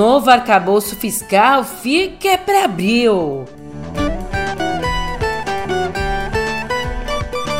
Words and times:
Novo 0.00 0.30
arcabouço 0.30 0.96
fiscal 0.96 1.62
fica 1.62 2.38
para 2.38 2.64
abril. 2.64 3.44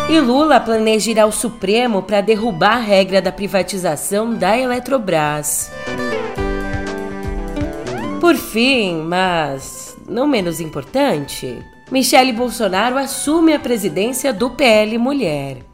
E 0.08 0.18
Lula 0.20 0.58
planeja 0.58 1.10
ir 1.10 1.20
ao 1.20 1.30
Supremo 1.30 2.00
para 2.00 2.22
derrubar 2.22 2.78
a 2.78 2.80
regra 2.80 3.20
da 3.20 3.30
privatização 3.30 4.34
da 4.34 4.56
Eletrobras. 4.56 5.70
Por 8.22 8.36
fim, 8.36 9.02
mas 9.02 9.94
não 10.08 10.26
menos 10.26 10.60
importante, 10.60 11.62
Michele 11.92 12.32
Bolsonaro 12.32 12.96
assume 12.96 13.52
a 13.52 13.58
presidência 13.60 14.32
do 14.32 14.48
PL 14.48 14.96
Mulher. 14.96 15.69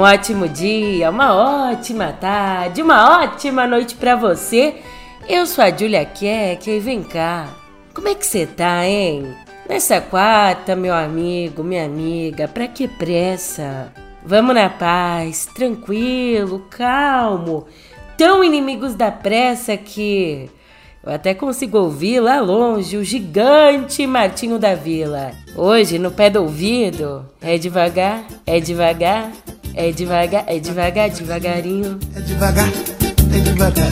Um 0.00 0.02
ótimo 0.02 0.48
dia, 0.48 1.10
uma 1.10 1.34
ótima 1.68 2.10
tarde, 2.10 2.80
uma 2.80 3.20
ótima 3.22 3.66
noite 3.66 3.94
para 3.96 4.16
você. 4.16 4.76
Eu 5.28 5.44
sou 5.44 5.62
a 5.62 5.70
Julia 5.70 6.06
Keck 6.06 6.70
e 6.70 6.80
vem 6.80 7.02
cá. 7.02 7.50
Como 7.92 8.08
é 8.08 8.14
que 8.14 8.24
você 8.24 8.46
tá, 8.46 8.86
hein? 8.86 9.26
Nessa 9.68 10.00
quarta, 10.00 10.74
meu 10.74 10.94
amigo, 10.94 11.62
minha 11.62 11.84
amiga, 11.84 12.48
pra 12.48 12.66
que 12.66 12.88
pressa? 12.88 13.92
Vamos 14.24 14.54
na 14.54 14.70
paz, 14.70 15.44
tranquilo, 15.54 16.64
calmo. 16.70 17.66
Tão 18.16 18.42
inimigos 18.42 18.94
da 18.94 19.12
pressa 19.12 19.76
que 19.76 20.48
eu 21.04 21.12
até 21.12 21.34
consigo 21.34 21.76
ouvir 21.76 22.20
lá 22.20 22.40
longe 22.40 22.96
o 22.96 23.04
gigante 23.04 24.06
Martinho 24.06 24.58
da 24.58 24.74
Vila. 24.74 25.32
Hoje, 25.54 25.98
no 25.98 26.10
pé 26.10 26.30
do 26.30 26.40
ouvido, 26.40 27.28
é 27.42 27.58
devagar, 27.58 28.24
é 28.46 28.58
devagar, 28.60 29.30
é 29.74 29.92
devagar, 29.92 30.44
é 30.46 30.58
devagar, 30.58 31.10
devagarinho. 31.10 31.98
É 32.14 32.20
devagar, 32.20 32.68
é 32.68 33.38
devagar, 33.40 33.86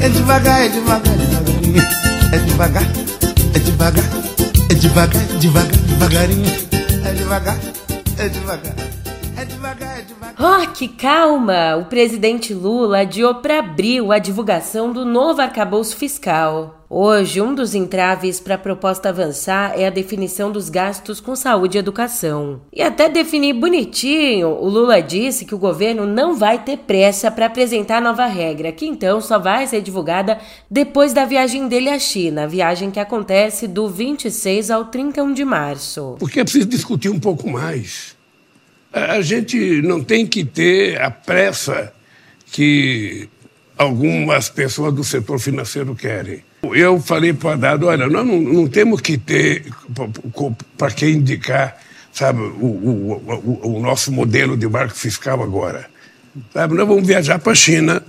é 0.00 0.08
devagar, 0.08 0.60
é 0.60 0.68
devagar, 0.68 1.18
devagarinho. 1.18 1.82
É 2.32 2.38
devagar, 2.38 2.82
é 3.54 3.58
devagar, 3.58 4.04
é 4.70 4.74
devagar, 4.74 5.24
devagar, 5.38 5.76
devagarinho. 5.88 6.52
É 7.04 7.12
devagar, 7.12 7.58
é 8.18 8.28
devagar, 8.28 8.74
é 9.36 9.44
devagar, 9.44 9.88
é. 9.88 9.91
Oh, 10.44 10.66
que 10.72 10.88
calma! 10.88 11.76
O 11.76 11.84
presidente 11.84 12.52
Lula 12.52 13.02
adiou 13.02 13.36
para 13.36 13.60
abril 13.60 14.10
a 14.10 14.18
divulgação 14.18 14.92
do 14.92 15.04
novo 15.04 15.40
arcabouço 15.40 15.94
fiscal. 15.96 16.84
Hoje, 16.90 17.40
um 17.40 17.54
dos 17.54 17.76
entraves 17.76 18.40
para 18.40 18.56
a 18.56 18.58
proposta 18.58 19.10
avançar 19.10 19.78
é 19.78 19.86
a 19.86 19.90
definição 19.90 20.50
dos 20.50 20.68
gastos 20.68 21.20
com 21.20 21.36
saúde 21.36 21.78
e 21.78 21.78
educação. 21.78 22.60
E 22.72 22.82
até 22.82 23.08
definir 23.08 23.52
bonitinho, 23.52 24.48
o 24.48 24.68
Lula 24.68 25.00
disse 25.00 25.44
que 25.44 25.54
o 25.54 25.58
governo 25.58 26.08
não 26.08 26.34
vai 26.34 26.58
ter 26.58 26.78
pressa 26.78 27.30
para 27.30 27.46
apresentar 27.46 27.98
a 27.98 28.00
nova 28.00 28.26
regra, 28.26 28.72
que 28.72 28.84
então 28.84 29.20
só 29.20 29.38
vai 29.38 29.68
ser 29.68 29.80
divulgada 29.80 30.40
depois 30.68 31.12
da 31.12 31.24
viagem 31.24 31.68
dele 31.68 31.88
à 31.88 32.00
China, 32.00 32.48
viagem 32.48 32.90
que 32.90 32.98
acontece 32.98 33.68
do 33.68 33.88
26 33.88 34.72
ao 34.72 34.86
31 34.86 35.34
de 35.34 35.44
março. 35.44 36.16
Porque 36.18 36.40
é 36.40 36.42
preciso 36.42 36.66
discutir 36.66 37.10
um 37.10 37.20
pouco 37.20 37.48
mais. 37.48 38.20
A 38.92 39.20
gente 39.22 39.80
não 39.82 40.02
tem 40.04 40.26
que 40.26 40.44
ter 40.44 41.00
a 41.00 41.10
pressa 41.10 41.92
que 42.46 43.28
algumas 43.76 44.48
pessoas 44.48 44.92
do 44.94 45.02
setor 45.02 45.38
financeiro 45.38 45.94
querem. 45.94 46.42
Eu 46.62 47.00
falei 47.00 47.32
para 47.32 47.48
o 47.48 47.52
Haddad, 47.52 47.84
olha, 47.84 48.06
nós 48.06 48.26
não, 48.26 48.40
não 48.40 48.68
temos 48.68 49.00
que 49.00 49.18
ter 49.18 49.64
para 50.78 50.90
quem 50.92 51.14
indicar, 51.14 51.76
sabe, 52.12 52.40
o, 52.40 52.66
o, 52.66 53.60
o, 53.64 53.76
o, 53.76 53.80
nosso 53.80 54.12
modelo 54.12 54.56
de 54.56 54.68
marco 54.68 54.94
fiscal 54.94 55.42
agora. 55.42 55.90
Sabe, 56.52 56.74
nós 56.74 56.86
vamos 56.86 57.06
viajar 57.06 57.38
para 57.38 57.52
a 57.52 57.56
China. 57.56 58.02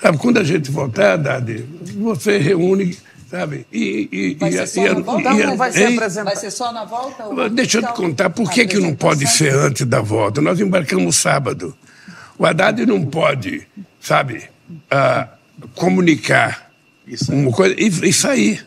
Sabe, 0.00 0.18
quando 0.18 0.38
a 0.38 0.44
gente 0.44 0.70
voltar, 0.70 1.14
Haddad, 1.14 1.64
você 1.96 2.38
reúne, 2.38 2.96
sabe, 3.30 3.66
e... 3.72 4.08
e 4.10 4.34
vai 4.34 4.52
ser 4.52 4.66
só 4.66 4.86
e, 4.86 4.94
na 4.94 5.00
volta? 5.00 5.30
E, 5.30 5.46
não 5.46 5.56
vai 5.56 5.72
ser 5.72 5.86
apresentado? 5.86 6.24
Vai 6.24 6.36
ser 6.36 6.50
só 6.50 6.72
na 6.72 6.84
volta? 6.84 7.48
Deixa 7.50 7.78
eu 7.78 7.82
te 7.82 7.92
contar, 7.92 8.30
por 8.30 8.50
que, 8.50 8.66
que 8.66 8.78
não 8.78 8.94
pode 8.94 9.26
ser 9.26 9.54
antes 9.54 9.86
da 9.86 10.00
volta? 10.00 10.40
Nós 10.40 10.60
embarcamos 10.60 11.16
sábado. 11.16 11.76
O 12.38 12.46
Haddad 12.46 12.86
não 12.86 13.04
pode, 13.04 13.66
sabe, 14.00 14.44
uh, 14.92 15.28
comunicar 15.74 16.70
isso 17.06 17.32
uma 17.32 17.50
coisa, 17.50 17.74
e, 17.78 17.86
e 17.86 18.12
sair. 18.12 18.66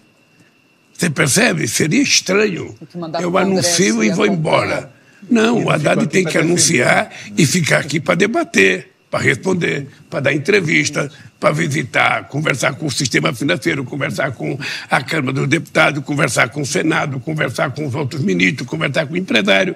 Você 0.94 1.10
percebe? 1.10 1.68
Seria 1.68 2.02
estranho. 2.02 2.76
Eu 3.20 3.38
anuncio 3.38 4.04
e 4.04 4.10
vou 4.10 4.26
embora. 4.26 4.92
Não, 5.30 5.66
o 5.66 5.70
Haddad 5.70 6.08
tem 6.08 6.26
que 6.26 6.38
anunciar 6.38 7.12
e 7.38 7.46
ficar 7.46 7.80
aqui 7.80 8.00
para 8.00 8.16
debater, 8.16 8.91
para 9.12 9.24
responder, 9.24 9.88
para 10.10 10.22
dar 10.22 10.34
entrevista, 10.34 11.12
para 11.38 11.54
visitar, 11.54 12.30
conversar 12.30 12.74
com 12.76 12.86
o 12.86 12.92
sistema 12.92 13.34
financeiro, 13.34 13.84
conversar 13.84 14.32
com 14.32 14.58
a 14.90 15.04
Câmara 15.04 15.34
dos 15.34 15.50
Deputados, 15.50 16.02
conversar 16.06 16.48
com 16.50 16.62
o 16.62 16.66
Senado, 16.66 17.20
conversar 17.20 17.72
com 17.72 17.86
os 17.86 17.94
outros 17.94 18.24
ministros, 18.24 18.66
conversar 18.66 19.06
com 19.06 19.14
o 19.14 19.18
empresário. 19.18 19.76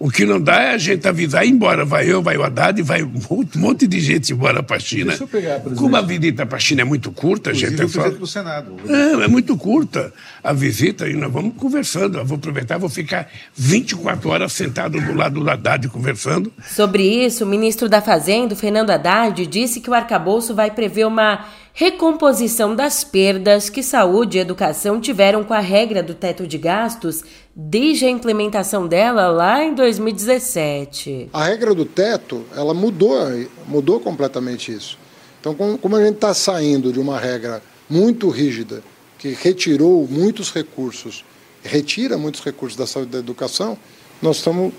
O 0.00 0.10
que 0.10 0.24
não 0.24 0.40
dá 0.40 0.62
é 0.62 0.74
a 0.74 0.78
gente 0.78 1.08
avisar 1.08 1.44
e 1.44 1.48
ir 1.48 1.50
embora. 1.50 1.84
Vai 1.84 2.08
eu, 2.08 2.22
vai 2.22 2.36
o 2.36 2.44
Haddad, 2.44 2.80
vai 2.82 3.02
um 3.02 3.10
monte 3.56 3.84
de 3.84 3.98
gente 3.98 4.32
embora 4.32 4.62
para 4.62 4.76
a 4.76 4.80
China. 4.80 5.06
Deixa 5.06 5.24
eu 5.24 5.28
pegar, 5.28 5.54
presidente. 5.54 5.78
Como 5.78 5.96
a 5.96 6.00
visita 6.00 6.46
para 6.46 6.56
a 6.56 6.60
China 6.60 6.82
é 6.82 6.84
muito 6.84 7.10
curta, 7.10 7.50
Inclusive 7.50 7.70
gente. 7.76 7.84
O 7.84 7.90
presidente 7.90 8.20
do 8.20 8.26
Senado. 8.26 8.76
É, 8.86 9.24
é 9.24 9.28
muito 9.28 9.56
curta 9.56 10.12
a 10.42 10.52
visita 10.52 11.08
e 11.08 11.14
nós 11.14 11.32
vamos 11.32 11.54
conversando. 11.56 12.18
Eu 12.18 12.24
vou 12.24 12.36
aproveitar, 12.38 12.78
vou 12.78 12.88
ficar 12.88 13.28
24 13.56 14.30
horas 14.30 14.52
sentado 14.52 15.00
do 15.00 15.14
lado 15.14 15.40
do 15.40 15.50
Haddad 15.50 15.88
conversando. 15.88 16.52
Sobre 16.64 17.02
isso, 17.02 17.44
o 17.44 17.46
ministro 17.48 17.88
da 17.88 18.00
Fazenda, 18.00 18.54
Fernando 18.54 18.90
Haddad, 18.90 19.44
disse 19.46 19.80
que 19.80 19.90
o 19.90 19.94
arcabouço 19.94 20.54
vai 20.54 20.70
prever 20.70 21.08
uma 21.08 21.44
recomposição 21.78 22.74
das 22.74 23.04
perdas 23.04 23.70
que 23.70 23.84
saúde 23.84 24.36
e 24.36 24.40
educação 24.40 25.00
tiveram 25.00 25.44
com 25.44 25.54
a 25.54 25.60
regra 25.60 26.02
do 26.02 26.12
teto 26.12 26.44
de 26.44 26.58
gastos 26.58 27.22
desde 27.60 28.06
a 28.06 28.08
implementação 28.08 28.86
dela 28.86 29.26
lá 29.26 29.64
em 29.64 29.74
2017. 29.74 31.30
A 31.32 31.42
regra 31.42 31.74
do 31.74 31.84
teto, 31.84 32.44
ela 32.54 32.72
mudou, 32.72 33.16
mudou 33.66 33.98
completamente 33.98 34.72
isso. 34.72 34.96
Então, 35.40 35.56
como 35.78 35.96
a 35.96 36.04
gente 36.04 36.14
está 36.14 36.32
saindo 36.32 36.92
de 36.92 37.00
uma 37.00 37.18
regra 37.18 37.60
muito 37.90 38.28
rígida, 38.28 38.80
que 39.18 39.30
retirou 39.30 40.06
muitos 40.08 40.52
recursos, 40.52 41.24
retira 41.64 42.16
muitos 42.16 42.44
recursos 42.44 42.78
da 42.78 42.86
saúde 42.86 43.08
e 43.08 43.12
da 43.14 43.18
educação, 43.18 43.76
nós 44.22 44.36
estamos 44.36 44.72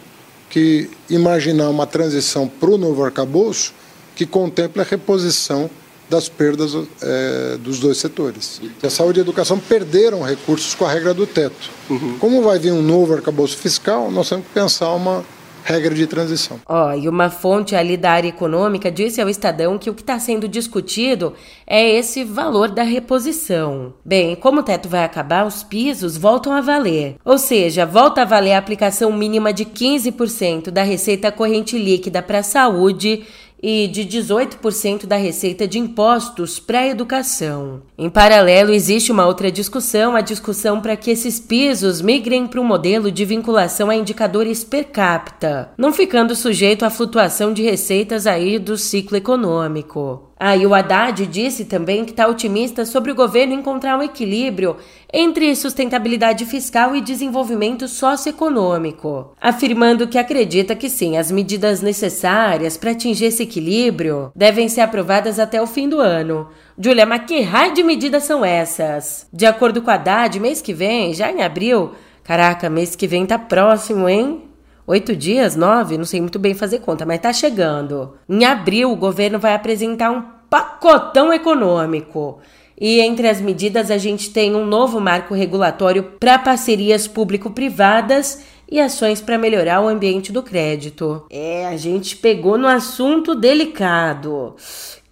que 0.49 0.89
imaginar 1.09 1.69
uma 1.69 1.85
transição 1.85 2.47
para 2.47 2.69
o 2.69 2.77
novo 2.77 3.03
arcabouço 3.03 3.73
que 4.15 4.25
contemple 4.25 4.81
a 4.81 4.85
reposição 4.85 5.69
das 6.09 6.27
perdas 6.27 6.75
é, 7.01 7.57
dos 7.57 7.79
dois 7.79 7.97
setores. 7.97 8.61
A 8.81 8.89
saúde 8.89 9.19
e 9.19 9.21
a 9.21 9.23
educação 9.23 9.59
perderam 9.59 10.21
recursos 10.21 10.73
com 10.73 10.85
a 10.85 10.91
regra 10.91 11.13
do 11.13 11.27
teto. 11.27 11.69
Uhum. 11.89 12.17
Como 12.19 12.41
vai 12.41 12.57
vir 12.57 12.71
um 12.71 12.81
novo 12.81 13.13
arcabouço 13.13 13.57
fiscal, 13.57 14.09
nós 14.11 14.27
temos 14.29 14.45
que 14.45 14.53
pensar 14.53 14.91
uma 14.93 15.23
regra 15.63 15.93
de 15.93 16.07
transição. 16.07 16.59
Ó, 16.65 16.87
oh, 16.87 16.93
e 16.93 17.07
uma 17.07 17.29
fonte 17.29 17.75
ali 17.75 17.95
da 17.95 18.11
área 18.11 18.27
econômica 18.27 18.91
disse 18.91 19.21
ao 19.21 19.29
Estadão 19.29 19.77
que 19.77 19.89
o 19.89 19.93
que 19.93 20.01
está 20.01 20.17
sendo 20.17 20.47
discutido 20.47 21.33
é 21.67 21.87
esse 21.87 22.23
valor 22.23 22.69
da 22.69 22.83
reposição. 22.83 23.93
Bem, 24.03 24.35
como 24.35 24.61
o 24.61 24.63
teto 24.63 24.89
vai 24.89 25.03
acabar, 25.03 25.45
os 25.45 25.61
pisos 25.61 26.17
voltam 26.17 26.53
a 26.53 26.61
valer. 26.61 27.17
Ou 27.23 27.37
seja, 27.37 27.85
volta 27.85 28.21
a 28.21 28.25
valer 28.25 28.53
a 28.53 28.57
aplicação 28.57 29.11
mínima 29.11 29.53
de 29.53 29.65
15% 29.65 30.71
da 30.71 30.81
receita 30.81 31.31
corrente 31.31 31.77
líquida 31.77 32.21
para 32.21 32.39
a 32.39 32.43
saúde 32.43 33.25
e 33.61 33.87
de 33.87 34.05
18% 34.05 35.05
da 35.05 35.17
receita 35.17 35.67
de 35.67 35.77
impostos 35.77 36.59
para 36.59 36.79
a 36.79 36.87
educação. 36.87 37.81
Em 37.97 38.09
paralelo, 38.09 38.71
existe 38.71 39.11
uma 39.11 39.25
outra 39.25 39.51
discussão, 39.51 40.15
a 40.15 40.21
discussão 40.21 40.79
para 40.79 40.95
que 40.95 41.11
esses 41.11 41.39
pisos 41.39 42.01
migrem 42.01 42.47
para 42.47 42.61
um 42.61 42.65
modelo 42.65 43.11
de 43.11 43.25
vinculação 43.25 43.89
a 43.89 43.95
indicadores 43.95 44.63
per 44.63 44.85
capita, 44.85 45.71
não 45.77 45.91
ficando 45.91 46.35
sujeito 46.35 46.85
à 46.85 46.89
flutuação 46.89 47.53
de 47.53 47.61
receitas 47.61 48.25
aí 48.25 48.57
do 48.57 48.77
ciclo 48.77 49.17
econômico. 49.17 50.28
Ah, 50.41 50.55
e 50.55 50.65
o 50.65 50.73
Haddad 50.73 51.25
disse 51.27 51.65
também 51.65 52.05
que 52.05 52.11
está 52.11 52.25
otimista 52.25 52.85
sobre 52.85 53.11
o 53.11 53.15
governo 53.15 53.53
encontrar 53.53 53.97
um 53.97 54.01
equilíbrio 54.01 54.77
entre 55.11 55.53
sustentabilidade 55.53 56.45
fiscal 56.45 56.95
e 56.95 57.01
desenvolvimento 57.01 57.89
socioeconômico, 57.89 59.33
afirmando 59.41 60.07
que 60.07 60.17
acredita 60.17 60.77
que 60.77 60.89
sim, 60.89 61.17
as 61.17 61.29
medidas 61.29 61.81
necessárias 61.81 62.77
para 62.77 62.91
atingir 62.91 63.25
esse 63.25 63.43
equilíbrio 63.43 64.31
devem 64.33 64.69
ser 64.69 64.79
aprovadas 64.79 65.39
até 65.39 65.61
o 65.61 65.67
fim 65.67 65.89
do 65.89 65.99
ano. 65.99 66.47
Julia, 66.77 67.05
mas 67.05 67.25
que 67.25 67.41
raio 67.41 67.73
de 67.73 67.83
medidas 67.83 68.23
são 68.23 68.45
essas? 68.45 69.27
De 69.33 69.45
acordo 69.45 69.81
com 69.81 69.91
o 69.91 69.93
Haddad, 69.93 70.39
mês 70.39 70.61
que 70.61 70.73
vem, 70.73 71.13
já 71.13 71.29
em 71.29 71.41
abril, 71.41 71.91
caraca, 72.23 72.69
mês 72.69 72.95
que 72.95 73.07
vem 73.07 73.25
tá 73.25 73.37
próximo, 73.37 74.07
hein? 74.07 74.48
Oito 74.89 75.15
dias, 75.15 75.55
nove, 75.55 75.99
não 75.99 76.03
sei 76.03 76.19
muito 76.19 76.39
bem 76.39 76.55
fazer 76.55 76.79
conta, 76.79 77.05
mas 77.05 77.19
tá 77.19 77.31
chegando. 77.31 78.15
Em 78.27 78.43
abril, 78.43 78.91
o 78.91 78.95
governo 78.95 79.37
vai 79.37 79.53
apresentar 79.53 80.09
um 80.09 80.23
pacotão 80.49 81.31
econômico. 81.31 82.39
E 82.75 82.99
entre 82.99 83.29
as 83.29 83.39
medidas, 83.39 83.91
a 83.91 83.99
gente 83.99 84.31
tem 84.31 84.55
um 84.55 84.65
novo 84.65 84.99
marco 84.99 85.35
regulatório 85.35 86.01
para 86.19 86.39
parcerias 86.39 87.07
público-privadas 87.07 88.43
e 88.67 88.79
ações 88.79 89.21
para 89.21 89.37
melhorar 89.37 89.79
o 89.79 89.87
ambiente 89.87 90.31
do 90.31 90.41
crédito. 90.41 91.23
É, 91.29 91.67
a 91.67 91.77
gente 91.77 92.15
pegou 92.15 92.57
no 92.57 92.67
assunto 92.67 93.35
delicado. 93.35 94.55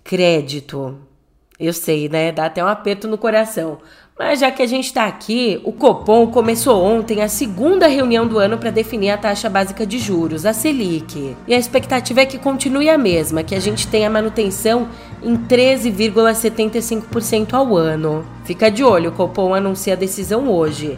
Crédito. 0.03 0.97
Eu 1.59 1.71
sei, 1.71 2.09
né? 2.09 2.31
Dá 2.31 2.47
até 2.47 2.63
um 2.63 2.67
aperto 2.67 3.07
no 3.07 3.17
coração. 3.17 3.77
Mas 4.17 4.39
já 4.39 4.49
que 4.49 4.63
a 4.63 4.65
gente 4.65 4.85
está 4.85 5.05
aqui, 5.05 5.61
o 5.63 5.71
Copom 5.71 6.25
começou 6.27 6.83
ontem 6.83 7.21
a 7.21 7.29
segunda 7.29 7.85
reunião 7.87 8.27
do 8.27 8.39
ano 8.39 8.57
para 8.57 8.71
definir 8.71 9.11
a 9.11 9.17
taxa 9.17 9.47
básica 9.47 9.85
de 9.85 9.99
juros, 9.99 10.43
a 10.43 10.53
Selic. 10.53 11.37
E 11.47 11.53
a 11.53 11.59
expectativa 11.59 12.21
é 12.21 12.25
que 12.25 12.39
continue 12.39 12.89
a 12.89 12.97
mesma, 12.97 13.43
que 13.43 13.53
a 13.53 13.59
gente 13.59 13.87
tenha 13.87 14.09
manutenção 14.09 14.89
em 15.21 15.37
13,75% 15.37 17.53
ao 17.53 17.77
ano. 17.77 18.25
Fica 18.43 18.71
de 18.71 18.83
olho, 18.83 19.11
o 19.11 19.13
Copom 19.13 19.53
anuncia 19.53 19.93
a 19.93 19.97
decisão 19.97 20.49
hoje. 20.49 20.97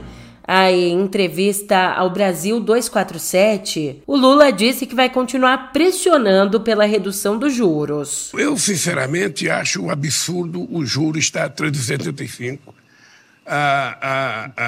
Aí, 0.51 0.89
em 0.89 1.01
entrevista 1.01 1.91
ao 1.91 2.09
Brasil 2.09 2.59
247, 2.59 4.01
o 4.07 4.17
Lula 4.17 4.51
disse 4.51 4.87
que 4.87 4.95
vai 4.95 5.07
continuar 5.07 5.71
pressionando 5.71 6.59
pela 6.59 6.85
redução 6.85 7.37
dos 7.37 7.53
juros. 7.53 8.31
Eu, 8.33 8.57
sinceramente, 8.57 9.47
acho 9.47 9.83
um 9.83 9.91
absurdo 9.91 10.67
o 10.71 10.83
juro 10.83 11.19
estar 11.19 11.43
a 11.43 11.49
3,75. 11.51 12.57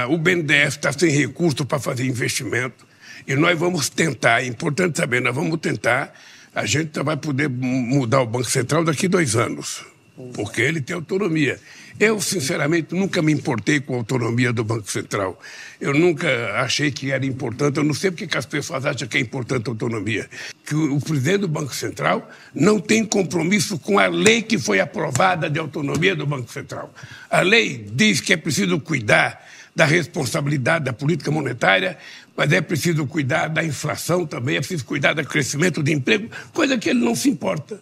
O 0.10 0.18
BNDES 0.18 0.76
está 0.76 0.92
sem 0.92 1.12
recurso 1.12 1.66
para 1.66 1.80
fazer 1.80 2.06
investimento. 2.06 2.86
E 3.28 3.36
nós 3.36 3.58
vamos 3.58 3.90
tentar, 3.90 4.42
é 4.42 4.48
importante 4.48 4.98
saber, 4.98 5.22
nós 5.22 5.36
vamos 5.36 5.60
tentar, 5.60 6.14
a 6.56 6.66
gente 6.66 7.02
vai 7.04 7.16
poder 7.16 7.50
mudar 7.50 8.22
o 8.22 8.26
Banco 8.26 8.50
Central 8.50 8.84
daqui 8.84 9.06
a 9.06 9.10
dois 9.10 9.36
anos 9.36 9.91
porque 10.34 10.62
ele 10.62 10.82
tem 10.82 10.96
autonomia. 10.96 11.60
Eu, 12.00 12.20
sinceramente, 12.20 12.96
nunca 12.96 13.22
me 13.22 13.32
importei 13.32 13.80
com 13.80 13.94
a 13.94 13.98
autonomia 13.98 14.52
do 14.52 14.64
Banco 14.64 14.90
Central. 14.90 15.40
Eu 15.80 15.94
nunca 15.94 16.28
achei 16.56 16.92
que 16.92 17.12
era 17.12 17.26
importante, 17.26 17.78
eu 17.78 17.84
não 17.84 17.94
sei 17.94 18.10
porque 18.10 18.26
que 18.26 18.38
as 18.38 18.46
pessoas 18.46 18.86
acham 18.86 19.08
que 19.08 19.18
é 19.18 19.22
importante 19.22 19.68
a 19.68 19.72
autonomia. 19.72 20.28
Que 20.66 20.74
o, 20.74 20.96
o 20.96 21.02
presidente 21.02 21.42
do 21.42 21.48
Banco 21.48 21.76
Central 21.76 22.28
não 22.56 22.80
tem 22.80 23.06
compromisso 23.06 23.78
com 23.78 24.00
a 24.00 24.08
lei 24.08 24.42
que 24.42 24.58
foi 24.58 24.80
aprovada 24.80 25.50
de 25.50 25.60
autonomia 25.60 26.16
do 26.16 26.26
Banco 26.26 26.52
Central. 26.52 26.94
A 27.30 27.42
lei 27.42 27.86
diz 27.94 28.20
que 28.20 28.34
é 28.34 28.38
preciso 28.38 28.80
cuidar 28.80 29.48
da 29.76 29.86
responsabilidade 29.86 30.86
da 30.86 30.94
política 30.94 31.32
monetária, 31.32 31.98
mas 32.36 32.52
é 32.52 32.62
preciso 32.62 33.06
cuidar 33.06 33.48
da 33.48 33.64
inflação 33.64 34.26
também, 34.26 34.58
é 34.58 34.60
preciso 34.60 34.86
cuidar 34.86 35.14
do 35.14 35.24
crescimento 35.24 35.82
de 35.84 35.92
emprego, 35.94 36.30
coisa 36.54 36.78
que 36.78 36.90
ele 36.90 37.00
não 37.00 37.16
se 37.16 37.30
importa. 37.30 37.80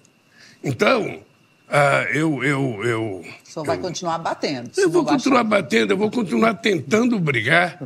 Então, 0.64 1.22
ah, 1.70 2.06
eu, 2.12 2.44
eu, 2.44 2.84
eu. 2.84 3.04
O 3.22 3.52
senhor 3.52 3.66
vai 3.66 3.78
continuar 3.78 4.18
batendo. 4.18 4.72
Eu 4.76 4.90
vou 4.90 5.06
continuar 5.06 5.44
batendo, 5.44 5.94
eu 5.94 5.98
vou 5.98 6.10
continuar 6.10 6.56
tentando 6.56 7.20
brigar 7.20 7.80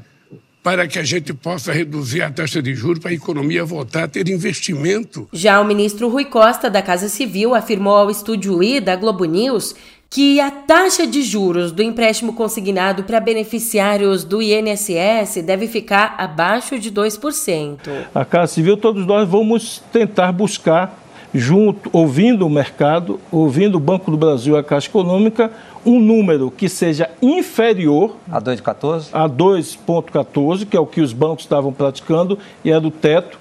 para 0.64 0.88
que 0.88 0.98
a 0.98 1.04
gente 1.04 1.34
possa 1.34 1.74
reduzir 1.74 2.22
a 2.22 2.32
taxa 2.32 2.62
de 2.62 2.74
juros 2.74 3.00
para 3.00 3.12
a 3.12 3.14
economia 3.14 3.66
voltar 3.66 4.06
a 4.06 4.08
ter 4.08 4.30
investimento. 4.30 5.28
Já 5.34 5.60
o 5.60 5.66
ministro 5.66 6.08
Rui 6.08 6.24
Costa, 6.24 6.70
da 6.70 6.82
Casa 6.82 7.10
Civil, 7.10 7.54
afirmou 7.54 7.98
ao 7.98 8.10
estúdio 8.10 8.64
I 8.64 8.80
da 8.80 8.96
Globo 8.96 9.26
News 9.26 9.76
que 10.10 10.40
a 10.40 10.52
taxa 10.52 11.08
de 11.08 11.24
juros 11.24 11.72
do 11.72 11.82
empréstimo 11.82 12.34
consignado 12.34 13.04
para 13.04 13.20
beneficiários 13.20 14.24
do 14.24 14.44
INSS 14.44 15.42
deve 15.44 15.68
ficar 15.68 16.16
abaixo 16.20 16.78
de 16.78 16.92
2%. 16.92 17.80
A 18.14 18.24
Casa 18.24 18.54
Civil, 18.54 18.78
todos 18.78 19.08
nós 19.08 19.28
vamos 19.28 19.82
tentar 19.92 20.32
buscar 20.32 21.03
junto, 21.34 21.90
ouvindo 21.92 22.46
o 22.46 22.50
mercado, 22.50 23.20
ouvindo 23.32 23.76
o 23.76 23.80
Banco 23.80 24.12
do 24.12 24.18
Brasil, 24.18 24.56
a 24.56 24.64
Caixa 24.64 24.88
Econômica, 24.88 25.52
um 25.86 26.00
número 26.00 26.52
que 26.52 26.70
seja 26.70 27.10
inferior 27.22 28.16
a 28.32 28.40
2,14, 28.40 29.08
a 29.12 29.28
2,14, 29.28 30.66
que 30.66 30.78
é 30.78 30.80
o 30.80 30.86
que 30.86 31.02
os 31.02 31.12
bancos 31.12 31.44
estavam 31.44 31.74
praticando 31.74 32.38
e 32.64 32.72
é 32.72 32.80
do 32.80 32.92
teto, 32.92 33.40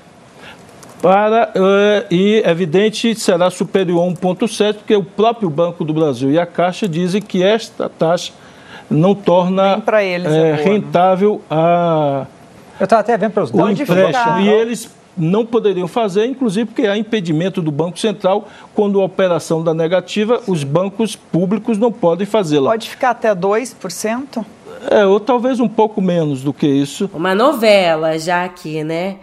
para 1.02 1.52
uh, 1.56 2.14
e 2.14 2.42
evidente 2.46 3.14
será 3.14 3.50
superior 3.50 4.08
a 4.08 4.12
1,7, 4.12 4.74
porque 4.74 4.96
o 4.96 5.02
próprio 5.04 5.50
Banco 5.50 5.84
do 5.84 5.92
Brasil 5.92 6.30
e 6.30 6.38
a 6.38 6.46
Caixa 6.46 6.88
dizem 6.88 7.20
que 7.20 7.42
esta 7.42 7.88
taxa 7.88 8.32
não 8.88 9.14
torna 9.14 9.82
eles, 10.02 10.32
é, 10.32 10.54
rentável 10.54 11.40
a 11.50 12.26
eu 12.82 12.84
estava 12.84 13.00
até 13.00 13.16
vendo 13.16 13.32
para 13.32 13.44
os 13.44 13.50
o 13.52 13.68
empréstimo. 13.70 14.40
E 14.40 14.48
eles 14.48 14.90
não 15.16 15.44
poderiam 15.44 15.86
fazer, 15.86 16.26
inclusive 16.26 16.66
porque 16.66 16.86
há 16.86 16.96
impedimento 16.96 17.60
do 17.60 17.70
Banco 17.70 17.98
Central, 17.98 18.48
quando 18.74 19.00
a 19.00 19.04
operação 19.04 19.62
da 19.62 19.74
negativa, 19.74 20.40
os 20.46 20.64
bancos 20.64 21.14
públicos 21.16 21.78
não 21.78 21.92
podem 21.92 22.26
fazê-la. 22.26 22.70
Pode 22.70 22.90
ficar 22.90 23.10
até 23.10 23.34
2%? 23.34 24.44
É, 24.90 25.06
ou 25.06 25.20
talvez 25.20 25.60
um 25.60 25.68
pouco 25.68 26.00
menos 26.00 26.42
do 26.42 26.52
que 26.52 26.66
isso. 26.66 27.08
Uma 27.14 27.34
novela 27.34 28.18
já 28.18 28.44
aqui, 28.44 28.82
né? 28.82 29.16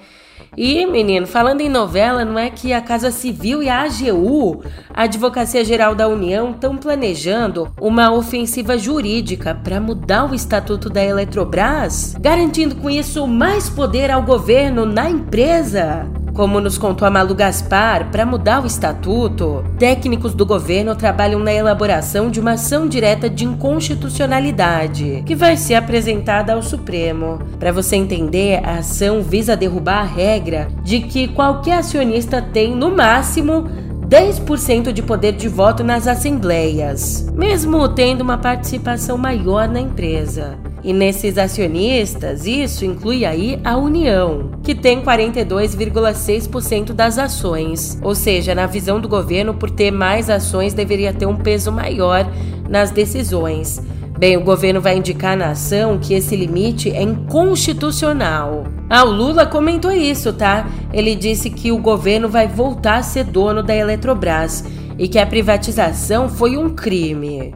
E, 0.58 0.86
menino, 0.86 1.28
falando 1.28 1.62
em 1.62 1.70
novela, 1.70 2.26
não 2.26 2.38
é 2.38 2.50
que 2.50 2.74
a 2.74 2.82
Casa 2.82 3.12
Civil 3.12 3.64
e 3.64 3.70
a 3.70 3.82
AGU, 3.84 4.64
a 4.94 5.04
Advocacia 5.04 5.64
Geral 5.64 5.96
da 5.96 6.08
União, 6.08 6.52
estão 6.52 6.78
planejando 6.78 7.74
uma 7.80 8.12
ofensiva 8.12 8.78
jurídica 8.78 9.56
para 9.56 9.80
mudar 9.80 10.30
o 10.30 10.36
estatuto 10.36 10.90
da 10.90 11.04
Eletrobras, 11.04 12.16
garantindo 12.20 12.76
com 12.76 12.90
isso 12.90 13.28
mais 13.28 13.70
poder 13.70 14.12
ao 14.12 14.24
governo 14.24 14.86
na 14.86 15.10
empresa? 15.10 16.10
Como 16.34 16.62
nos 16.62 16.78
contou 16.78 17.08
a 17.08 17.12
Malu 17.12 17.36
Gaspar, 17.36 18.10
para 18.12 18.26
mudar 18.26 18.64
o 18.64 18.68
estatuto, 18.68 19.64
técnicos 19.78 20.34
do 20.34 20.46
governo 20.46 20.96
trabalham 20.96 21.40
na 21.40 21.52
elaboração 21.52 22.30
de 22.30 22.40
uma 22.40 22.52
ação 22.54 22.88
direta 22.88 23.30
de 23.30 23.46
inconstitucionalidade, 23.46 25.24
que 25.26 25.36
vai 25.36 25.58
ser 25.58 25.76
apresentada 25.76 26.54
ao 26.54 26.62
Supremo. 26.62 27.40
Para 27.60 27.72
você 27.72 27.96
entender, 27.96 28.62
a 28.64 28.80
ação 28.80 29.22
visa 29.22 29.58
derrubar 29.58 30.02
a 30.02 30.04
regra 30.04 30.70
de 30.84 31.02
que 31.02 31.28
qualquer 31.28 31.80
acionista 31.80 32.42
tem, 32.42 32.76
no 32.76 32.96
máximo, 32.96 33.68
10% 34.10 34.92
de 34.92 35.04
poder 35.04 35.34
de 35.34 35.48
voto 35.48 35.84
nas 35.84 36.08
assembleias, 36.08 37.30
mesmo 37.32 37.88
tendo 37.90 38.22
uma 38.22 38.40
participação 38.40 39.20
maior 39.20 39.68
na 39.68 39.80
empresa. 39.80 40.58
E 40.84 40.94
nesses 40.94 41.38
acionistas, 41.38 42.46
isso 42.46 42.86
inclui 42.86 43.26
aí 43.26 43.60
a 43.64 43.78
União, 43.78 44.52
que 44.64 44.74
tem 44.74 45.02
42,6% 45.02 46.94
das 46.94 47.18
ações. 47.18 48.00
Ou 48.02 48.16
seja, 48.16 48.56
na 48.56 48.66
visão 48.66 49.00
do 49.00 49.08
governo, 49.08 49.54
por 49.54 49.70
ter 49.70 49.92
mais 49.92 50.30
ações, 50.30 50.74
deveria 50.74 51.14
ter 51.14 51.26
um 51.26 51.36
peso 51.36 51.72
maior 51.72 52.26
nas 52.70 52.92
decisões. 52.92 53.82
Bem, 54.18 54.36
o 54.36 54.44
governo 54.44 54.82
vai 54.82 54.98
indicar 54.98 55.38
na 55.38 55.52
ação 55.52 55.98
que 55.98 56.14
esse 56.14 56.36
limite 56.36 56.92
é 56.92 57.02
inconstitucional. 57.02 58.66
Ah, 58.90 59.06
o 59.06 59.12
Lula 59.12 59.46
comentou 59.46 59.94
isso, 59.94 60.34
tá? 60.34 60.68
Ele 60.92 61.16
disse 61.16 61.50
que 61.50 61.72
o 61.72 61.78
governo 61.78 62.28
vai 62.28 62.46
voltar 62.46 62.98
a 62.98 63.04
ser 63.04 63.24
dono 63.24 63.64
da 63.64 63.74
Eletrobras 63.74 64.66
e 64.98 65.08
que 65.08 65.18
a 65.18 65.26
privatização 65.26 66.28
foi 66.28 66.58
um 66.58 66.70
crime. 66.70 67.56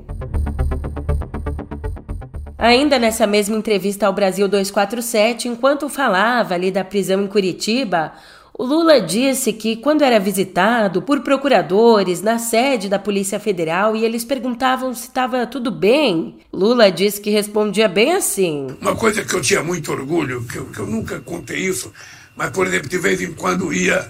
Ainda 2.64 2.98
nessa 2.98 3.28
mesma 3.28 3.58
entrevista 3.58 4.08
ao 4.08 4.14
Brasil 4.14 4.48
247, 4.48 5.50
enquanto 5.50 5.90
falava 5.90 6.54
ali 6.54 6.72
da 6.72 6.82
prisão 6.82 7.22
em 7.22 7.28
Curitiba, 7.28 8.14
o 8.58 8.64
Lula 8.64 9.02
disse 9.02 9.52
que 9.52 9.76
quando 9.76 10.02
era 10.02 10.18
visitado 10.18 11.02
por 11.02 11.20
procuradores 11.24 12.22
na 12.22 12.40
sede 12.40 12.88
da 12.88 12.98
Polícia 12.98 13.38
Federal 13.38 13.98
e 13.98 14.06
eles 14.06 14.24
perguntavam 14.24 14.94
se 14.94 15.10
estava 15.10 15.46
tudo 15.46 15.72
bem, 15.72 16.38
Lula 16.54 16.90
disse 16.90 17.20
que 17.20 17.30
respondia 17.30 17.90
bem 17.90 18.14
assim. 18.14 18.68
Uma 18.80 18.96
coisa 18.96 19.26
que 19.26 19.34
eu 19.34 19.42
tinha 19.42 19.62
muito 19.62 19.92
orgulho, 19.92 20.42
que 20.46 20.58
eu, 20.58 20.66
que 20.68 20.80
eu 20.80 20.88
nunca 20.88 21.20
contei 21.20 21.60
isso, 21.60 21.92
mas 22.34 22.50
por 22.52 22.66
exemplo, 22.66 22.88
de 22.88 22.98
vez 22.98 23.22
em 23.22 23.34
quando 23.34 23.74
ia 23.74 24.10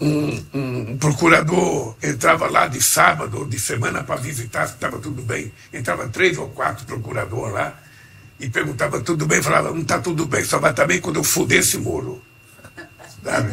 um, 0.00 0.42
um, 0.52 0.98
procurador 0.98 1.94
entrava 2.02 2.50
lá 2.50 2.66
de 2.66 2.82
sábado 2.82 3.38
ou 3.38 3.44
de 3.46 3.60
semana 3.60 4.02
para 4.02 4.16
visitar 4.16 4.66
se 4.66 4.74
estava 4.74 4.98
tudo 4.98 5.22
bem. 5.22 5.52
Entrava 5.72 6.08
três 6.08 6.36
ou 6.36 6.48
quatro 6.48 6.84
procuradores 6.84 7.54
lá 7.54 7.78
e 8.42 8.50
perguntava 8.50 9.00
tudo 9.00 9.24
bem, 9.24 9.40
falava, 9.40 9.70
não 9.70 9.82
está 9.82 10.00
tudo 10.00 10.26
bem, 10.26 10.44
só 10.44 10.58
vai 10.58 10.72
estar 10.72 10.84
bem 10.84 11.00
quando 11.00 11.16
eu 11.16 11.24
fuder 11.24 11.60
esse 11.60 11.78
muro. 11.78 12.20
Sabe? 13.22 13.52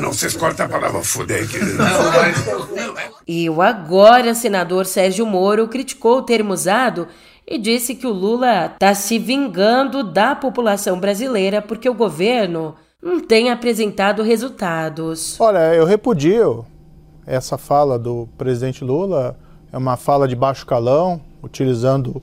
Não 0.00 0.10
se 0.10 0.38
corta 0.38 0.64
a 0.64 0.68
palavra 0.68 1.02
fuder 1.04 1.44
aqui. 1.44 1.58
Não, 1.58 2.12
mas, 2.12 3.10
E 3.28 3.50
o 3.50 3.60
agora 3.60 4.34
senador 4.34 4.86
Sérgio 4.86 5.26
Moro 5.26 5.68
criticou 5.68 6.18
o 6.18 6.22
termo 6.22 6.54
usado 6.54 7.06
e 7.46 7.58
disse 7.58 7.94
que 7.94 8.06
o 8.06 8.12
Lula 8.12 8.66
está 8.72 8.94
se 8.94 9.18
vingando 9.18 10.02
da 10.02 10.34
população 10.34 10.98
brasileira 10.98 11.60
porque 11.60 11.90
o 11.90 11.94
governo 11.94 12.74
não 13.02 13.20
tem 13.20 13.50
apresentado 13.50 14.22
resultados. 14.22 15.38
Olha, 15.38 15.74
eu 15.74 15.84
repudio 15.84 16.64
essa 17.26 17.58
fala 17.58 17.98
do 17.98 18.26
presidente 18.38 18.82
Lula. 18.82 19.38
É 19.70 19.76
uma 19.76 19.98
fala 19.98 20.26
de 20.26 20.34
baixo 20.34 20.64
calão, 20.64 21.20
utilizando 21.42 22.22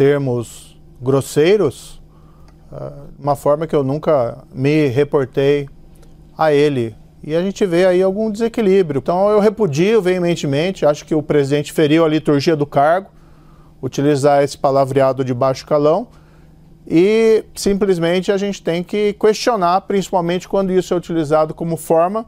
termos 0.00 0.80
grosseiros, 0.98 2.00
ah, 2.72 3.04
uma 3.18 3.36
forma 3.36 3.66
que 3.66 3.76
eu 3.76 3.84
nunca 3.84 4.44
me 4.50 4.86
reportei 4.86 5.68
a 6.38 6.54
ele. 6.54 6.96
E 7.22 7.36
a 7.36 7.42
gente 7.42 7.66
vê 7.66 7.84
aí 7.84 8.02
algum 8.02 8.30
desequilíbrio. 8.30 9.00
Então 9.00 9.28
eu 9.28 9.40
repudio 9.40 10.00
veementemente, 10.00 10.86
acho 10.86 11.04
que 11.04 11.14
o 11.14 11.22
presidente 11.22 11.70
feriu 11.70 12.02
a 12.02 12.08
liturgia 12.08 12.56
do 12.56 12.64
cargo 12.64 13.10
utilizar 13.82 14.42
esse 14.42 14.56
palavreado 14.56 15.22
de 15.22 15.34
baixo 15.34 15.66
calão 15.66 16.08
e 16.86 17.44
simplesmente 17.54 18.32
a 18.32 18.38
gente 18.38 18.62
tem 18.62 18.82
que 18.82 19.12
questionar, 19.12 19.82
principalmente 19.82 20.48
quando 20.48 20.72
isso 20.72 20.94
é 20.94 20.96
utilizado 20.96 21.52
como 21.52 21.76
forma 21.76 22.24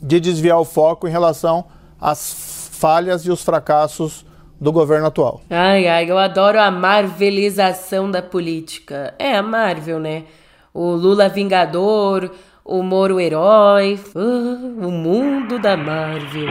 de 0.00 0.20
desviar 0.20 0.60
o 0.60 0.64
foco 0.64 1.08
em 1.08 1.10
relação 1.10 1.64
às 2.00 2.68
falhas 2.70 3.22
e 3.26 3.30
os 3.32 3.42
fracassos 3.42 4.24
do 4.62 4.70
governo 4.70 5.08
atual. 5.08 5.40
Ai, 5.50 5.88
ai, 5.88 6.08
eu 6.08 6.16
adoro 6.16 6.60
a 6.60 6.70
marvelização 6.70 8.08
da 8.08 8.22
política. 8.22 9.12
É 9.18 9.36
a 9.36 9.42
Marvel, 9.42 9.98
né? 9.98 10.22
O 10.72 10.92
Lula 10.92 11.28
Vingador, 11.28 12.30
o 12.64 12.80
Moro 12.80 13.18
Herói, 13.18 13.98
uh, 14.14 14.86
o 14.86 14.90
mundo 14.92 15.58
da 15.58 15.76
Marvel. 15.76 16.48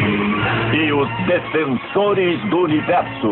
E 0.73 0.91
os 0.91 1.07
Defensores 1.25 2.37
do 2.49 2.57
Universo. 2.57 3.29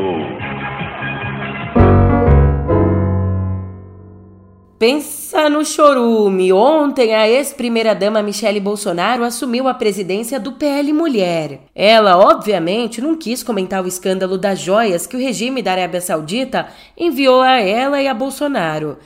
Pensa 4.79 5.49
no 5.49 5.65
chorume. 5.65 6.53
Ontem, 6.53 7.13
a 7.13 7.27
ex-primeira-dama 7.27 8.23
Michele 8.23 8.61
Bolsonaro 8.61 9.25
assumiu 9.25 9.67
a 9.67 9.73
presidência 9.73 10.39
do 10.39 10.53
PL 10.53 10.93
Mulher. 10.93 11.63
Ela, 11.75 12.17
obviamente, 12.17 13.01
não 13.01 13.17
quis 13.17 13.43
comentar 13.43 13.83
o 13.83 13.87
escândalo 13.89 14.37
das 14.37 14.57
joias 14.57 15.05
que 15.05 15.17
o 15.17 15.19
regime 15.19 15.61
da 15.61 15.73
Arábia 15.73 15.99
Saudita 15.99 16.69
enviou 16.97 17.41
a 17.41 17.59
ela 17.59 18.01
e 18.01 18.07
a 18.07 18.13
Bolsonaro, 18.13 18.97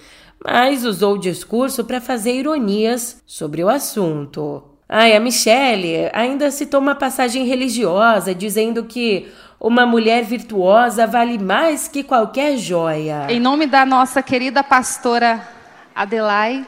mas 0.45 0.85
usou 0.85 1.15
o 1.15 1.19
discurso 1.19 1.83
para 1.83 1.99
fazer 1.99 2.35
ironias 2.35 3.19
sobre 3.25 3.63
o 3.63 3.67
assunto. 3.67 4.61
Ai, 4.87 5.15
a 5.15 5.19
Michele 5.19 6.07
ainda 6.13 6.51
citou 6.51 6.79
uma 6.79 6.93
passagem 6.93 7.47
religiosa 7.47 8.35
dizendo 8.35 8.83
que 8.83 9.25
uma 9.59 9.87
mulher 9.87 10.23
virtuosa 10.23 11.07
vale 11.07 11.39
mais 11.39 11.87
que 11.87 12.03
qualquer 12.03 12.57
joia. 12.57 13.25
Em 13.27 13.39
nome 13.39 13.65
da 13.65 13.83
nossa 13.87 14.21
querida 14.21 14.63
pastora 14.63 15.62
Adelai, 15.95 16.65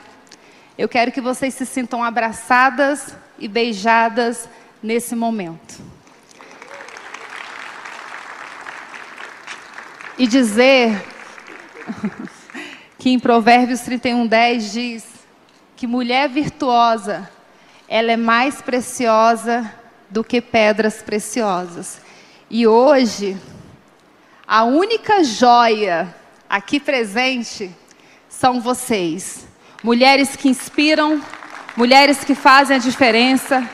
eu 0.77 0.88
quero 0.88 1.12
que 1.12 1.20
vocês 1.20 1.53
se 1.53 1.65
sintam 1.65 2.03
abraçadas 2.03 3.15
e 3.39 3.48
beijadas 3.48 4.48
nesse 4.84 5.15
momento. 5.15 5.82
E 10.17 10.27
dizer 10.27 11.03
que 13.00 13.10
em 13.10 13.20
Provérbios 13.20 13.82
31:10 13.82 14.72
diz 14.72 15.05
que 15.75 15.88
mulher 15.88 16.29
virtuosa, 16.29 17.29
ela 17.88 18.12
é 18.12 18.17
mais 18.17 18.62
preciosa 18.62 19.74
do 20.10 20.24
que 20.24 20.39
pedras 20.39 21.01
preciosas. 21.01 22.00
E 22.50 22.67
hoje, 22.67 23.36
a 24.48 24.63
única 24.63 25.24
joia 25.24 26.15
aqui 26.48 26.79
presente 26.79 27.74
são 28.39 28.60
vocês. 28.60 29.48
Mulheres 29.82 30.36
que 30.36 30.50
inspiram, 30.50 31.22
mulheres 31.77 32.24
que 32.24 32.36
fazem 32.36 32.75
a 32.75 32.80
diferença, 32.80 33.68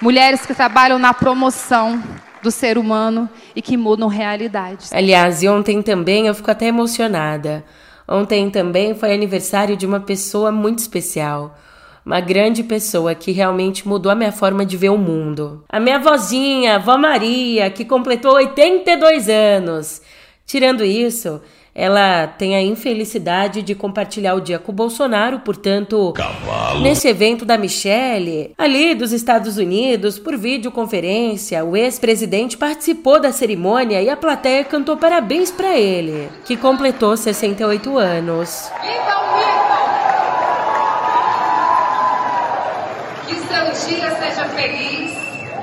mulheres 0.00 0.44
que 0.44 0.54
trabalham 0.54 0.98
na 0.98 1.14
promoção 1.14 2.02
do 2.42 2.50
ser 2.50 2.76
humano 2.76 3.28
e 3.54 3.62
que 3.62 3.76
mudam 3.76 4.08
realidades. 4.08 4.92
Aliás, 4.92 5.42
e 5.42 5.48
ontem 5.48 5.80
também 5.80 6.26
eu 6.26 6.34
fico 6.34 6.50
até 6.50 6.66
emocionada. 6.66 7.64
Ontem 8.08 8.50
também 8.50 8.94
foi 8.94 9.12
aniversário 9.12 9.76
de 9.76 9.86
uma 9.86 10.00
pessoa 10.00 10.50
muito 10.50 10.80
especial. 10.80 11.56
Uma 12.04 12.20
grande 12.20 12.64
pessoa 12.64 13.14
que 13.14 13.30
realmente 13.30 13.86
mudou 13.86 14.10
a 14.10 14.14
minha 14.16 14.32
forma 14.32 14.66
de 14.66 14.76
ver 14.76 14.88
o 14.88 14.98
mundo. 14.98 15.64
A 15.68 15.78
minha 15.78 16.00
vozinha, 16.00 16.78
Vó 16.78 16.98
Maria, 16.98 17.70
que 17.70 17.84
completou 17.84 18.32
82 18.34 19.28
anos. 19.28 20.02
Tirando 20.44 20.84
isso, 20.84 21.40
ela 21.80 22.26
tem 22.26 22.54
a 22.54 22.60
infelicidade 22.60 23.62
de 23.62 23.74
compartilhar 23.74 24.34
o 24.34 24.40
dia 24.42 24.58
com 24.58 24.70
o 24.70 24.74
Bolsonaro, 24.74 25.40
portanto, 25.40 26.12
Cavalo. 26.12 26.82
nesse 26.82 27.08
evento 27.08 27.42
da 27.42 27.56
Michelle, 27.56 28.52
ali 28.58 28.94
dos 28.94 29.12
Estados 29.12 29.56
Unidos, 29.56 30.18
por 30.18 30.36
videoconferência, 30.36 31.64
o 31.64 31.74
ex-presidente 31.74 32.58
participou 32.58 33.18
da 33.18 33.32
cerimônia 33.32 34.02
e 34.02 34.10
a 34.10 34.16
plateia 34.16 34.62
cantou 34.62 34.98
parabéns 34.98 35.50
para 35.50 35.74
ele, 35.74 36.28
que 36.44 36.54
completou 36.54 37.16
68 37.16 37.96
anos. 37.96 38.70
Viva 38.82 39.16
o 39.16 39.30
Que 43.26 43.36
seu 43.36 43.64
dia 43.88 44.10
seja 44.16 44.44
feliz, 44.50 45.12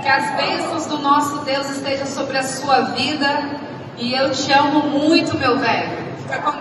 que 0.01 0.07
as 0.07 0.35
bênçãos 0.35 0.87
do 0.87 0.97
nosso 0.97 1.45
Deus 1.45 1.69
estejam 1.69 2.07
sobre 2.07 2.39
a 2.39 2.43
sua 2.43 2.81
vida 2.95 3.67
e 3.99 4.15
eu 4.15 4.31
te 4.31 4.51
amo 4.51 4.89
muito, 4.89 5.37
meu 5.37 5.59
velho. 5.59 6.06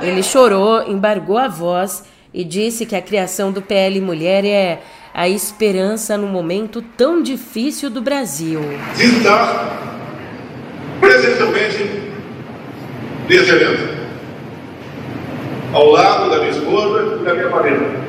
Ele 0.00 0.22
chorou, 0.22 0.82
embargou 0.86 1.38
a 1.38 1.48
voz 1.48 2.04
e 2.32 2.44
disse 2.44 2.84
que 2.86 2.94
a 2.94 3.02
criação 3.02 3.50
do 3.50 3.62
PL 3.62 4.00
Mulher 4.00 4.44
é 4.44 4.80
a 5.12 5.28
esperança 5.28 6.18
no 6.18 6.26
momento 6.26 6.82
tão 6.82 7.22
difícil 7.22 7.88
do 7.88 8.02
Brasil. 8.02 8.60
Estar 8.98 9.78
presencialmente 11.00 12.12
nesse 13.28 13.50
evento, 13.50 13.96
ao 15.72 15.90
lado 15.90 16.30
da 16.30 16.38
minha 16.38 16.50
esposa 16.50 17.16
e 17.20 17.24
da 17.24 17.34
minha 17.34 17.50
família. 17.50 18.06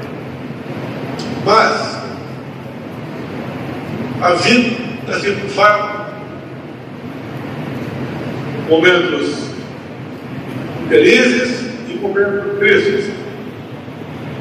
Mas 1.46 1.98
a 4.22 4.34
vida 4.34 4.88
assim, 5.10 5.36
faz 5.50 6.08
momentos 8.70 9.57
felizes 10.90 11.66
e 11.90 11.98
momentos 12.02 12.58
tristes. 12.60 13.06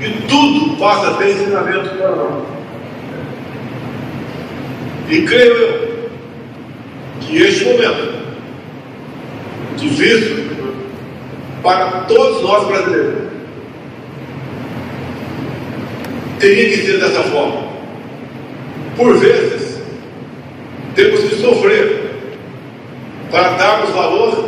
E 0.01 0.29
tudo 0.29 0.77
passa 0.77 1.11
a 1.11 1.15
ter 1.15 1.31
ensinamento 1.31 1.89
para 1.97 2.11
nós. 2.11 2.45
E 5.09 5.23
creio 5.23 5.55
eu 5.55 6.11
que 7.21 7.43
este 7.43 7.65
momento 7.65 8.17
difícil 9.77 10.47
para 11.63 12.03
todos 12.03 12.43
nós 12.43 12.67
brasileiros 12.67 13.27
teria 16.39 16.69
que 16.71 16.87
ser 16.87 17.01
dessa 17.01 17.23
forma. 17.25 17.67
Por 18.97 19.17
vezes, 19.19 19.81
temos 20.95 21.21
que 21.21 21.37
sofrer 21.37 22.11
para 23.31 23.51
darmos 23.51 23.91
valor 23.91 24.46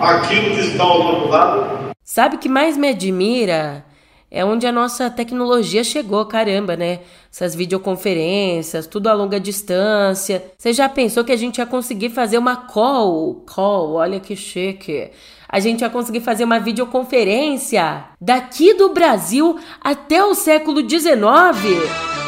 àquilo 0.00 0.54
que 0.54 0.60
está 0.60 0.82
ao 0.82 1.04
nosso 1.04 1.28
lado. 1.28 1.90
Sabe 2.02 2.36
o 2.36 2.38
que 2.38 2.48
mais 2.48 2.76
me 2.76 2.88
admira? 2.88 3.84
É 4.32 4.44
onde 4.44 4.64
a 4.64 4.70
nossa 4.70 5.10
tecnologia 5.10 5.82
chegou, 5.82 6.24
caramba, 6.24 6.76
né? 6.76 7.00
Essas 7.32 7.52
videoconferências, 7.52 8.86
tudo 8.86 9.08
a 9.08 9.12
longa 9.12 9.40
distância. 9.40 10.44
Você 10.56 10.72
já 10.72 10.88
pensou 10.88 11.24
que 11.24 11.32
a 11.32 11.36
gente 11.36 11.58
ia 11.58 11.66
conseguir 11.66 12.10
fazer 12.10 12.38
uma 12.38 12.56
call? 12.56 13.44
Call, 13.44 13.94
olha 13.94 14.20
que 14.20 14.36
chique. 14.36 15.10
A 15.48 15.58
gente 15.58 15.80
ia 15.80 15.90
conseguir 15.90 16.20
fazer 16.20 16.44
uma 16.44 16.60
videoconferência 16.60 18.04
daqui 18.20 18.72
do 18.74 18.90
Brasil 18.90 19.58
até 19.82 20.24
o 20.24 20.32
século 20.34 20.88
XIX? 20.88 22.19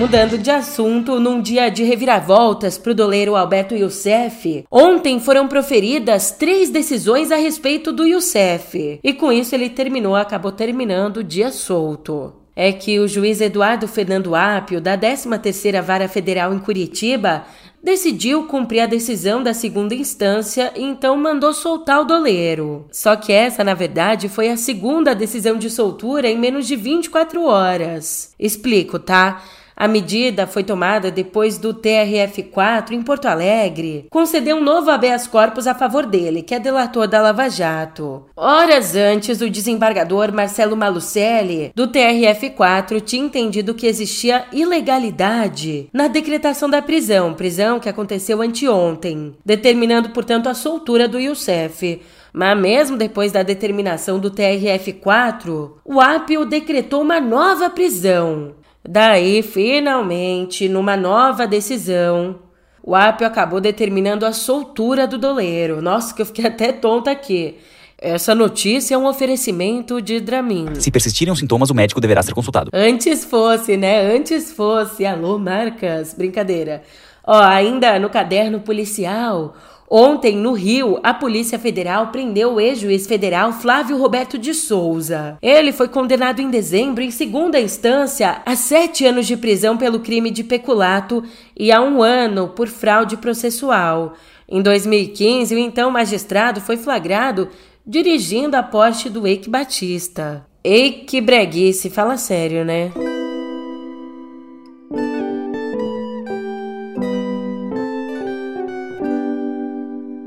Mudando 0.00 0.38
de 0.38 0.50
assunto, 0.50 1.20
num 1.20 1.42
dia 1.42 1.68
de 1.68 1.84
reviravoltas 1.84 2.78
para 2.78 2.92
o 2.92 2.94
doleiro 2.94 3.36
Alberto 3.36 3.74
Youssef, 3.74 4.64
ontem 4.70 5.20
foram 5.20 5.46
proferidas 5.46 6.30
três 6.30 6.70
decisões 6.70 7.30
a 7.30 7.36
respeito 7.36 7.92
do 7.92 8.06
Youssef. 8.06 8.98
E 9.04 9.12
com 9.12 9.30
isso 9.30 9.54
ele 9.54 9.68
terminou, 9.68 10.16
acabou 10.16 10.52
terminando 10.52 11.18
o 11.18 11.24
dia 11.24 11.52
solto 11.52 12.32
é 12.56 12.72
que 12.72 12.98
o 13.00 13.08
juiz 13.08 13.40
Eduardo 13.40 13.88
Fernando 13.88 14.34
Apio, 14.34 14.82
da 14.82 14.98
13ª 14.98 15.80
Vara 15.80 16.08
Federal 16.08 16.52
em 16.52 16.58
Curitiba, 16.58 17.44
decidiu 17.82 18.46
cumprir 18.46 18.80
a 18.80 18.86
decisão 18.86 19.42
da 19.42 19.54
segunda 19.54 19.94
instância 19.94 20.70
e 20.76 20.82
então 20.82 21.16
mandou 21.16 21.54
soltar 21.54 22.00
o 22.00 22.04
doleiro. 22.04 22.86
Só 22.92 23.16
que 23.16 23.32
essa, 23.32 23.64
na 23.64 23.72
verdade, 23.72 24.28
foi 24.28 24.50
a 24.50 24.58
segunda 24.58 25.14
decisão 25.14 25.56
de 25.56 25.70
soltura 25.70 26.28
em 26.28 26.38
menos 26.38 26.66
de 26.66 26.76
24 26.76 27.42
horas. 27.44 28.34
Explico, 28.38 28.98
tá? 28.98 29.42
A 29.80 29.88
medida 29.88 30.46
foi 30.46 30.62
tomada 30.62 31.10
depois 31.10 31.56
do 31.56 31.72
TRF4 31.72 32.90
em 32.90 33.00
Porto 33.00 33.24
Alegre 33.24 34.08
conceder 34.10 34.54
um 34.54 34.62
novo 34.62 34.90
habeas 34.90 35.26
corpus 35.26 35.66
a 35.66 35.74
favor 35.74 36.04
dele, 36.04 36.42
que 36.42 36.54
é 36.54 36.60
delator 36.60 37.08
da 37.08 37.22
Lava 37.22 37.48
Jato. 37.48 38.26
Horas 38.36 38.94
antes, 38.94 39.40
o 39.40 39.48
desembargador 39.48 40.34
Marcelo 40.34 40.76
Malucelli, 40.76 41.72
do 41.74 41.88
TRF4, 41.88 43.00
tinha 43.00 43.24
entendido 43.24 43.72
que 43.72 43.86
existia 43.86 44.44
ilegalidade 44.52 45.88
na 45.94 46.08
decretação 46.08 46.68
da 46.68 46.82
prisão, 46.82 47.32
prisão 47.32 47.80
que 47.80 47.88
aconteceu 47.88 48.42
anteontem, 48.42 49.34
determinando, 49.46 50.10
portanto, 50.10 50.50
a 50.50 50.52
soltura 50.52 51.08
do 51.08 51.18
Youssef. 51.18 52.02
Mas 52.34 52.60
mesmo 52.60 52.98
depois 52.98 53.32
da 53.32 53.42
determinação 53.42 54.18
do 54.18 54.30
TRF4, 54.30 55.70
o 55.84 56.00
Apio 56.00 56.44
decretou 56.44 57.00
uma 57.00 57.18
nova 57.18 57.70
prisão. 57.70 58.59
Daí, 58.86 59.42
finalmente, 59.42 60.68
numa 60.68 60.96
nova 60.96 61.46
decisão, 61.46 62.40
o 62.82 62.94
Apio 62.94 63.26
acabou 63.26 63.60
determinando 63.60 64.24
a 64.24 64.32
soltura 64.32 65.06
do 65.06 65.18
doleiro. 65.18 65.82
Nossa, 65.82 66.14
que 66.14 66.22
eu 66.22 66.26
fiquei 66.26 66.46
até 66.46 66.72
tonta 66.72 67.10
aqui. 67.10 67.58
Essa 68.02 68.34
notícia 68.34 68.94
é 68.94 68.98
um 68.98 69.06
oferecimento 69.06 70.00
de 70.00 70.20
Dramin. 70.20 70.74
Se 70.76 70.90
persistirem 70.90 71.30
os 71.30 71.38
sintomas, 71.38 71.68
o 71.68 71.74
médico 71.74 72.00
deverá 72.00 72.22
ser 72.22 72.32
consultado. 72.32 72.70
Antes 72.72 73.26
fosse, 73.26 73.76
né? 73.76 74.00
Antes 74.16 74.50
fosse. 74.50 75.04
Alô, 75.04 75.38
marcas. 75.38 76.14
Brincadeira. 76.14 76.82
Ó, 77.26 77.38
ainda 77.38 77.98
no 77.98 78.08
caderno 78.08 78.60
policial, 78.60 79.54
Ontem, 79.92 80.36
no 80.36 80.52
Rio, 80.52 81.00
a 81.02 81.12
Polícia 81.12 81.58
Federal 81.58 82.12
prendeu 82.12 82.54
o 82.54 82.60
ex-juiz 82.60 83.08
federal 83.08 83.52
Flávio 83.52 83.98
Roberto 83.98 84.38
de 84.38 84.54
Souza. 84.54 85.36
Ele 85.42 85.72
foi 85.72 85.88
condenado 85.88 86.40
em 86.40 86.48
dezembro, 86.48 87.02
em 87.02 87.10
segunda 87.10 87.58
instância, 87.58 88.40
a 88.46 88.54
sete 88.54 89.04
anos 89.04 89.26
de 89.26 89.36
prisão 89.36 89.76
pelo 89.76 89.98
crime 89.98 90.30
de 90.30 90.44
peculato 90.44 91.24
e 91.58 91.72
a 91.72 91.82
um 91.82 92.00
ano 92.00 92.50
por 92.50 92.68
fraude 92.68 93.16
processual. 93.16 94.12
Em 94.48 94.62
2015, 94.62 95.56
o 95.56 95.58
então 95.58 95.90
magistrado 95.90 96.60
foi 96.60 96.76
flagrado 96.76 97.48
dirigindo 97.84 98.56
a 98.56 98.62
Porsche 98.62 99.08
do 99.08 99.26
Eike 99.26 99.50
Batista. 99.50 100.46
Eike 100.62 101.20
breguice, 101.20 101.90
fala 101.90 102.16
sério, 102.16 102.64
né? 102.64 102.92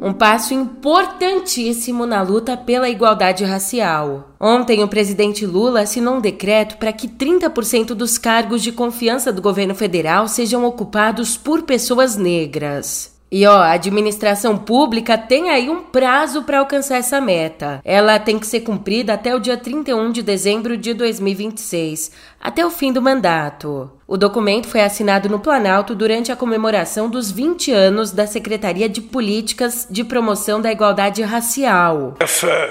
Um 0.04 0.12
passo 0.12 0.54
importantíssimo 0.54 2.06
na 2.06 2.22
luta 2.22 2.58
pela 2.58 2.90
igualdade 2.90 3.46
racial. 3.46 4.36
Ontem, 4.38 4.84
o 4.84 4.88
presidente 4.90 5.46
Lula 5.46 5.80
assinou 5.80 6.16
um 6.16 6.22
decreto 6.22 6.76
para 6.78 6.92
que 6.92 7.08
30% 7.08 7.94
dos 7.94 8.18
cargos 8.18 8.62
de 8.62 8.74
confiança 8.74 9.32
do 9.32 9.42
governo 9.42 9.74
federal 9.74 10.28
sejam 10.28 10.66
ocupados 10.66 11.38
por 11.38 11.62
pessoas 11.62 12.18
negras. 12.18 13.12
E 13.36 13.48
ó, 13.48 13.56
a 13.56 13.72
administração 13.72 14.56
pública 14.56 15.18
tem 15.18 15.50
aí 15.50 15.68
um 15.68 15.82
prazo 15.82 16.44
para 16.44 16.60
alcançar 16.60 16.98
essa 16.98 17.20
meta. 17.20 17.82
Ela 17.84 18.20
tem 18.20 18.38
que 18.38 18.46
ser 18.46 18.60
cumprida 18.60 19.16
até 19.16 19.34
o 19.36 19.40
dia 19.40 19.58
31 19.58 20.12
de 20.12 20.22
dezembro 20.22 20.78
de 20.78 20.94
2026, 20.94 22.12
até 22.40 22.63
o 22.63 22.70
fim 22.70 22.94
do 22.94 23.02
mandato. 23.02 23.90
O 24.08 24.18
documento 24.18 24.68
foi 24.68 24.82
assinado 24.82 25.28
no 25.30 25.40
Planalto 25.40 25.96
durante 25.96 26.32
a 26.32 26.36
comemoração 26.36 27.10
dos 27.10 27.32
20 27.32 27.72
anos 27.72 28.12
da 28.12 28.28
Secretaria 28.28 28.88
de 28.88 29.02
Políticas 29.02 29.88
de 29.90 30.04
Promoção 30.04 30.62
da 30.62 30.72
Igualdade 30.72 31.24
Racial. 31.24 32.13
Essa 32.20 32.70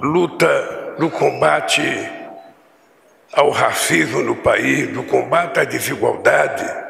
luta 0.00 0.94
no 1.00 1.10
combate 1.10 1.82
ao 3.32 3.50
racismo 3.50 4.22
no 4.22 4.36
país, 4.36 4.94
no 4.94 5.02
combate 5.02 5.58
à 5.58 5.64
desigualdade, 5.64 6.81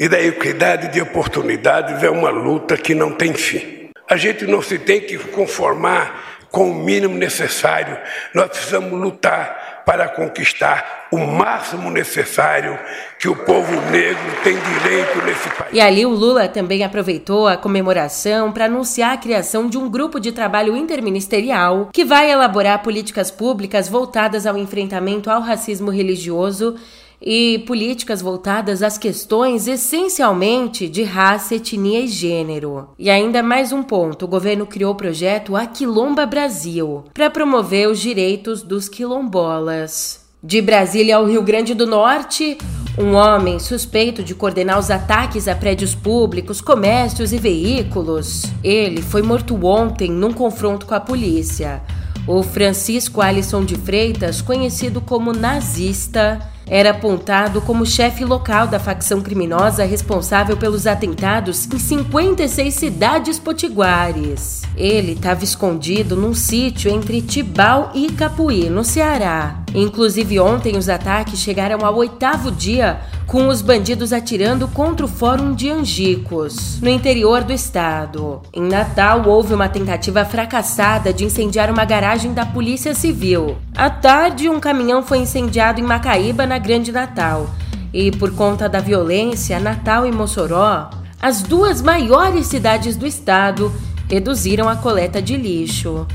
e 0.00 0.08
da 0.08 0.18
equidade 0.18 0.88
de 0.88 0.98
oportunidades 0.98 2.02
é 2.02 2.08
uma 2.08 2.30
luta 2.30 2.74
que 2.74 2.94
não 2.94 3.12
tem 3.12 3.34
fim. 3.34 3.90
A 4.08 4.16
gente 4.16 4.46
não 4.46 4.62
se 4.62 4.78
tem 4.78 5.02
que 5.02 5.18
conformar 5.18 6.48
com 6.50 6.70
o 6.70 6.74
mínimo 6.74 7.14
necessário, 7.14 7.98
nós 8.34 8.48
precisamos 8.48 8.98
lutar 8.98 9.82
para 9.84 10.08
conquistar 10.08 11.06
o 11.12 11.18
máximo 11.18 11.90
necessário 11.90 12.78
que 13.18 13.28
o 13.28 13.36
povo 13.36 13.72
negro 13.90 14.22
tem 14.42 14.56
direito 14.58 15.22
nesse 15.24 15.48
país. 15.50 15.70
E 15.72 15.80
ali 15.80 16.06
o 16.06 16.10
Lula 16.10 16.48
também 16.48 16.82
aproveitou 16.82 17.46
a 17.46 17.58
comemoração 17.58 18.50
para 18.52 18.64
anunciar 18.64 19.12
a 19.12 19.16
criação 19.18 19.68
de 19.68 19.76
um 19.76 19.88
grupo 19.88 20.18
de 20.18 20.32
trabalho 20.32 20.76
interministerial 20.76 21.90
que 21.92 22.06
vai 22.06 22.30
elaborar 22.30 22.82
políticas 22.82 23.30
públicas 23.30 23.88
voltadas 23.88 24.46
ao 24.46 24.56
enfrentamento 24.56 25.30
ao 25.30 25.42
racismo 25.42 25.90
religioso 25.90 26.76
e 27.22 27.58
políticas 27.66 28.22
voltadas 28.22 28.82
às 28.82 28.96
questões 28.96 29.66
essencialmente 29.66 30.88
de 30.88 31.02
raça, 31.02 31.54
etnia 31.54 32.00
e 32.00 32.08
gênero. 32.08 32.88
E 32.98 33.10
ainda 33.10 33.42
mais 33.42 33.72
um 33.72 33.82
ponto: 33.82 34.24
o 34.24 34.28
governo 34.28 34.66
criou 34.66 34.92
o 34.92 34.96
projeto 34.96 35.56
Aquilomba 35.56 36.24
Brasil 36.26 37.04
para 37.12 37.30
promover 37.30 37.88
os 37.88 38.00
direitos 38.00 38.62
dos 38.62 38.88
quilombolas. 38.88 40.20
De 40.42 40.62
Brasília 40.62 41.16
ao 41.16 41.26
Rio 41.26 41.42
Grande 41.42 41.74
do 41.74 41.86
Norte, 41.86 42.56
um 42.98 43.12
homem 43.14 43.58
suspeito 43.58 44.22
de 44.22 44.34
coordenar 44.34 44.78
os 44.78 44.90
ataques 44.90 45.46
a 45.46 45.54
prédios 45.54 45.94
públicos, 45.94 46.62
comércios 46.62 47.30
e 47.34 47.36
veículos. 47.36 48.44
Ele 48.64 49.02
foi 49.02 49.20
morto 49.20 49.54
ontem 49.66 50.10
num 50.10 50.32
confronto 50.32 50.86
com 50.86 50.94
a 50.94 51.00
polícia. 51.00 51.82
O 52.26 52.42
Francisco 52.42 53.20
Alisson 53.20 53.66
de 53.66 53.74
Freitas, 53.74 54.40
conhecido 54.40 55.02
como 55.02 55.32
nazista, 55.32 56.40
era 56.70 56.90
apontado 56.90 57.60
como 57.60 57.84
chefe 57.84 58.24
local 58.24 58.68
da 58.68 58.78
facção 58.78 59.20
criminosa 59.20 59.84
responsável 59.84 60.56
pelos 60.56 60.86
atentados 60.86 61.66
em 61.66 61.78
56 61.80 62.72
cidades 62.72 63.40
potiguares. 63.40 64.62
Ele 64.76 65.12
estava 65.12 65.42
escondido 65.42 66.14
num 66.14 66.32
sítio 66.32 66.88
entre 66.88 67.20
Tibau 67.22 67.90
e 67.92 68.12
Capuí, 68.12 68.70
no 68.70 68.84
Ceará. 68.84 69.59
Inclusive, 69.74 70.40
ontem 70.40 70.76
os 70.76 70.88
ataques 70.88 71.38
chegaram 71.38 71.84
ao 71.84 71.96
oitavo 71.96 72.50
dia, 72.50 73.00
com 73.26 73.46
os 73.46 73.62
bandidos 73.62 74.12
atirando 74.12 74.66
contra 74.66 75.06
o 75.06 75.08
Fórum 75.08 75.54
de 75.54 75.70
Angicos, 75.70 76.80
no 76.80 76.88
interior 76.88 77.44
do 77.44 77.52
estado. 77.52 78.42
Em 78.52 78.62
Natal, 78.62 79.22
houve 79.28 79.54
uma 79.54 79.68
tentativa 79.68 80.24
fracassada 80.24 81.12
de 81.12 81.24
incendiar 81.24 81.70
uma 81.70 81.84
garagem 81.84 82.32
da 82.32 82.44
Polícia 82.44 82.94
Civil. 82.94 83.56
À 83.76 83.88
tarde, 83.88 84.48
um 84.48 84.58
caminhão 84.58 85.02
foi 85.02 85.18
incendiado 85.18 85.78
em 85.78 85.84
Macaíba, 85.84 86.44
na 86.46 86.58
Grande 86.58 86.90
Natal. 86.90 87.48
E 87.92 88.10
por 88.10 88.32
conta 88.34 88.68
da 88.68 88.80
violência, 88.80 89.60
Natal 89.60 90.04
e 90.04 90.10
Mossoró, 90.10 90.90
as 91.22 91.42
duas 91.42 91.80
maiores 91.80 92.46
cidades 92.46 92.96
do 92.96 93.06
estado, 93.06 93.72
reduziram 94.08 94.68
a 94.68 94.74
coleta 94.74 95.22
de 95.22 95.36
lixo. 95.36 96.06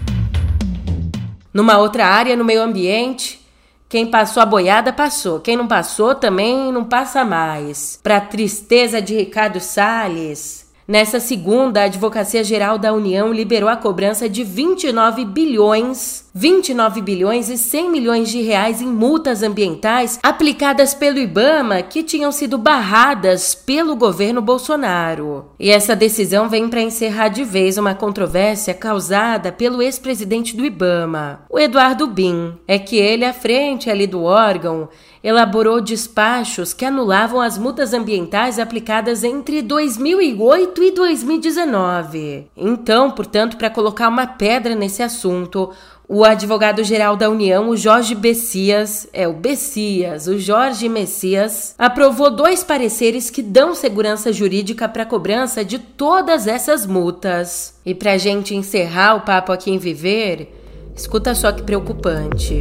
Numa 1.54 1.78
outra 1.78 2.06
área 2.06 2.36
no 2.36 2.44
meio 2.44 2.62
ambiente, 2.62 3.45
quem 3.88 4.08
passou 4.08 4.42
a 4.42 4.46
boiada 4.46 4.92
passou, 4.92 5.40
quem 5.40 5.56
não 5.56 5.68
passou 5.68 6.16
também 6.16 6.72
não 6.72 6.84
passa 6.84 7.24
mais. 7.24 8.00
Para 8.02 8.20
tristeza 8.22 9.02
de 9.02 9.16
Ricardo 9.16 9.60
Salles, 9.60 10.66
Nessa 10.88 11.20
segunda, 11.20 11.82
a 11.82 11.86
Advocacia 11.86 12.44
Geral 12.44 12.78
da 12.78 12.94
União 12.94 13.34
liberou 13.34 13.68
a 13.68 13.76
cobrança 13.76 14.30
de 14.30 14.44
29 14.44 15.26
bilhões, 15.26 16.25
29 16.38 17.02
bilhões 17.02 17.50
e 17.50 17.58
100 17.58 17.90
milhões 17.90 18.30
de 18.30 18.42
reais 18.42 18.82
em 18.82 18.88
multas 18.88 19.42
ambientais 19.42 20.20
aplicadas 20.22 20.94
pelo 20.94 21.18
IBAMA 21.18 21.82
que 21.82 22.04
tinham 22.04 22.30
sido 22.30 22.58
barradas 22.58 23.56
pelo 23.56 23.96
governo 23.96 24.42
Bolsonaro. 24.42 25.46
E 25.58 25.72
essa 25.72 25.96
decisão 25.96 26.50
vem 26.50 26.68
para 26.68 26.82
encerrar 26.82 27.30
de 27.30 27.46
vez 27.46 27.78
uma 27.78 27.96
controvérsia 27.96 28.74
causada 28.74 29.50
pelo 29.50 29.82
ex-presidente 29.82 30.58
do 30.58 30.66
IBAMA, 30.66 31.46
o 31.50 31.58
Eduardo 31.58 32.06
Bin. 32.06 32.56
É 32.68 32.78
que 32.78 32.98
ele, 32.98 33.24
à 33.24 33.32
frente 33.32 33.90
ali 33.90 34.06
do 34.06 34.24
órgão, 34.24 34.90
elaborou 35.26 35.82
despachos 35.82 36.72
que 36.72 36.86
anulavam 36.86 37.42
as 37.42 37.58
multas 37.58 37.94
ambientais 37.94 38.60
aplicadas 38.60 39.24
entre 39.24 39.64
2008 39.64 40.84
e 40.84 40.92
2019. 40.92 42.48
Então, 42.56 43.10
portanto, 43.10 43.58
para 43.58 43.72
colocar 43.72 44.08
uma 44.08 44.28
pedra 44.28 44.76
nesse 44.76 45.02
assunto, 45.02 45.72
o 46.08 46.24
advogado-geral 46.24 47.16
da 47.16 47.30
União, 47.30 47.70
o 47.70 47.76
Jorge 47.78 48.14
Bessias, 48.14 49.08
é 49.12 49.28
o 49.28 49.34
Bessias, 49.34 50.28
o 50.28 50.38
Jorge 50.38 50.88
Messias, 50.88 51.74
aprovou 51.80 52.30
dois 52.30 52.64
pareceres 52.64 53.32
que 53.32 53.42
dão 53.42 53.74
segurança 53.74 54.32
jurídica 54.32 54.88
para 54.88 55.04
a 55.04 55.06
cobrança 55.06 55.66
de 55.66 55.80
todas 55.80 56.46
essas 56.46 56.86
multas. 56.86 57.80
E 57.84 57.96
para 57.96 58.18
gente 58.18 58.56
encerrar 58.56 59.16
o 59.16 59.22
papo 59.22 59.52
aqui 59.52 59.72
em 59.72 59.80
Viver, 59.80 60.54
escuta 60.96 61.34
só 61.34 61.52
que 61.52 61.64
preocupante. 61.64 62.60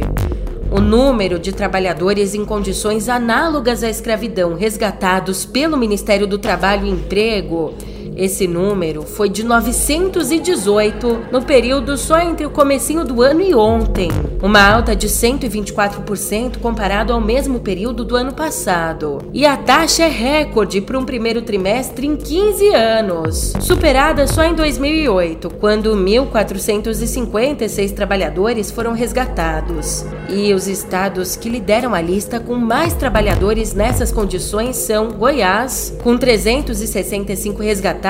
O 0.71 0.81
número 0.81 1.37
de 1.37 1.53
trabalhadores 1.53 2.33
em 2.33 2.43
condições 2.43 3.07
análogas 3.07 3.83
à 3.83 3.89
escravidão 3.89 4.55
resgatados 4.55 5.45
pelo 5.45 5.77
Ministério 5.77 6.25
do 6.25 6.39
Trabalho 6.39 6.87
e 6.87 6.89
Emprego 6.89 7.75
esse 8.15 8.47
número 8.47 9.01
foi 9.03 9.27
de 9.27 9.43
918 9.43 11.25
no 11.31 11.41
período 11.41 11.97
só 11.97 12.19
entre 12.19 12.45
o 12.45 12.49
comecinho 12.49 13.03
do 13.03 13.21
ano 13.21 13.41
e 13.41 13.53
ontem, 13.53 14.09
uma 14.41 14.61
alta 14.61 14.95
de 14.95 15.07
124% 15.07 16.59
comparado 16.59 17.11
ao 17.11 17.19
mesmo 17.19 17.59
período 17.59 18.05
do 18.05 18.15
ano 18.15 18.33
passado. 18.33 19.17
E 19.33 19.45
a 19.45 19.57
taxa 19.57 20.03
é 20.03 20.09
recorde 20.09 20.79
para 20.79 20.97
um 20.97 21.03
primeiro 21.03 21.41
trimestre 21.41 22.07
em 22.07 22.15
15 22.15 22.69
anos, 22.69 23.53
superada 23.59 24.25
só 24.27 24.43
em 24.43 24.53
2008, 24.53 25.49
quando 25.59 25.93
1.456 25.95 27.91
trabalhadores 27.93 28.71
foram 28.71 28.93
resgatados. 28.93 30.05
E 30.29 30.53
os 30.53 30.67
estados 30.67 31.35
que 31.35 31.49
lideram 31.49 31.93
a 31.93 31.99
lista 32.01 32.39
com 32.39 32.55
mais 32.55 32.93
trabalhadores 32.93 33.73
nessas 33.73 34.11
condições 34.11 34.77
são 34.77 35.11
Goiás, 35.11 35.93
com 36.01 36.17
365 36.17 37.61
resgatados, 37.61 38.04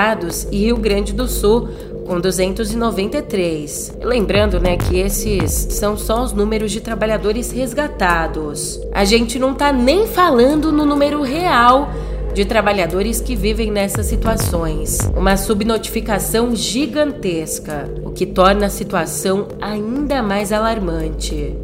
e 0.51 0.59
Rio 0.65 0.77
Grande 0.77 1.13
do 1.13 1.27
Sul, 1.27 1.69
com 2.05 2.19
293. 2.19 3.97
Lembrando, 4.01 4.59
né, 4.59 4.77
que 4.77 4.97
esses 4.97 5.67
são 5.71 5.97
só 5.97 6.23
os 6.23 6.33
números 6.33 6.71
de 6.71 6.81
trabalhadores 6.81 7.51
resgatados. 7.51 8.79
A 8.91 9.03
gente 9.05 9.39
não 9.39 9.53
tá 9.53 9.71
nem 9.71 10.05
falando 10.05 10.71
no 10.71 10.85
número 10.85 11.21
real 11.21 11.89
de 12.33 12.43
trabalhadores 12.43 13.21
que 13.21 13.35
vivem 13.35 13.71
nessas 13.71 14.07
situações. 14.07 14.99
Uma 15.15 15.37
subnotificação 15.37 16.53
gigantesca, 16.53 17.89
o 18.03 18.11
que 18.11 18.25
torna 18.25 18.65
a 18.65 18.69
situação 18.69 19.47
ainda 19.61 20.21
mais 20.21 20.51
alarmante. 20.51 21.55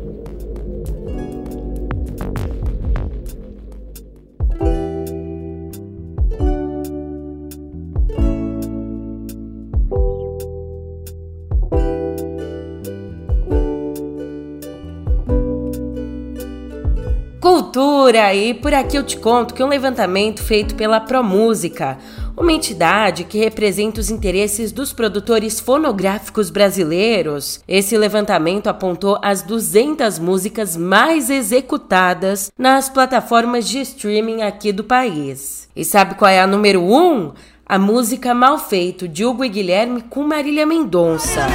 Cultura! 18.11 18.33
E 18.33 18.53
por 18.53 18.73
aqui 18.73 18.97
eu 18.97 19.03
te 19.03 19.15
conto 19.17 19.53
que 19.53 19.63
um 19.63 19.67
levantamento 19.67 20.43
feito 20.43 20.75
pela 20.75 20.99
ProMúsica, 20.99 21.97
uma 22.35 22.51
entidade 22.51 23.23
que 23.23 23.37
representa 23.37 24.01
os 24.01 24.09
interesses 24.09 24.73
dos 24.73 24.91
produtores 24.91 25.61
fonográficos 25.61 26.49
brasileiros, 26.49 27.61
esse 27.65 27.97
levantamento 27.97 28.67
apontou 28.67 29.17
as 29.21 29.41
200 29.43 30.19
músicas 30.19 30.75
mais 30.75 31.29
executadas 31.29 32.51
nas 32.57 32.89
plataformas 32.89 33.69
de 33.69 33.79
streaming 33.79 34.41
aqui 34.41 34.73
do 34.73 34.83
país. 34.83 35.69
E 35.73 35.85
sabe 35.85 36.15
qual 36.15 36.29
é 36.29 36.41
a 36.41 36.47
número 36.47 36.81
1? 36.81 36.93
Um? 36.93 37.31
A 37.65 37.79
música 37.79 38.33
Mal 38.33 38.59
Feito, 38.59 39.07
de 39.07 39.23
Hugo 39.23 39.45
e 39.45 39.49
Guilherme 39.49 40.01
com 40.01 40.23
Marília 40.23 40.65
Mendonça. 40.65 41.47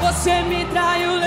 Você 0.00 0.42
me 0.42 0.64
traiu, 0.66 1.18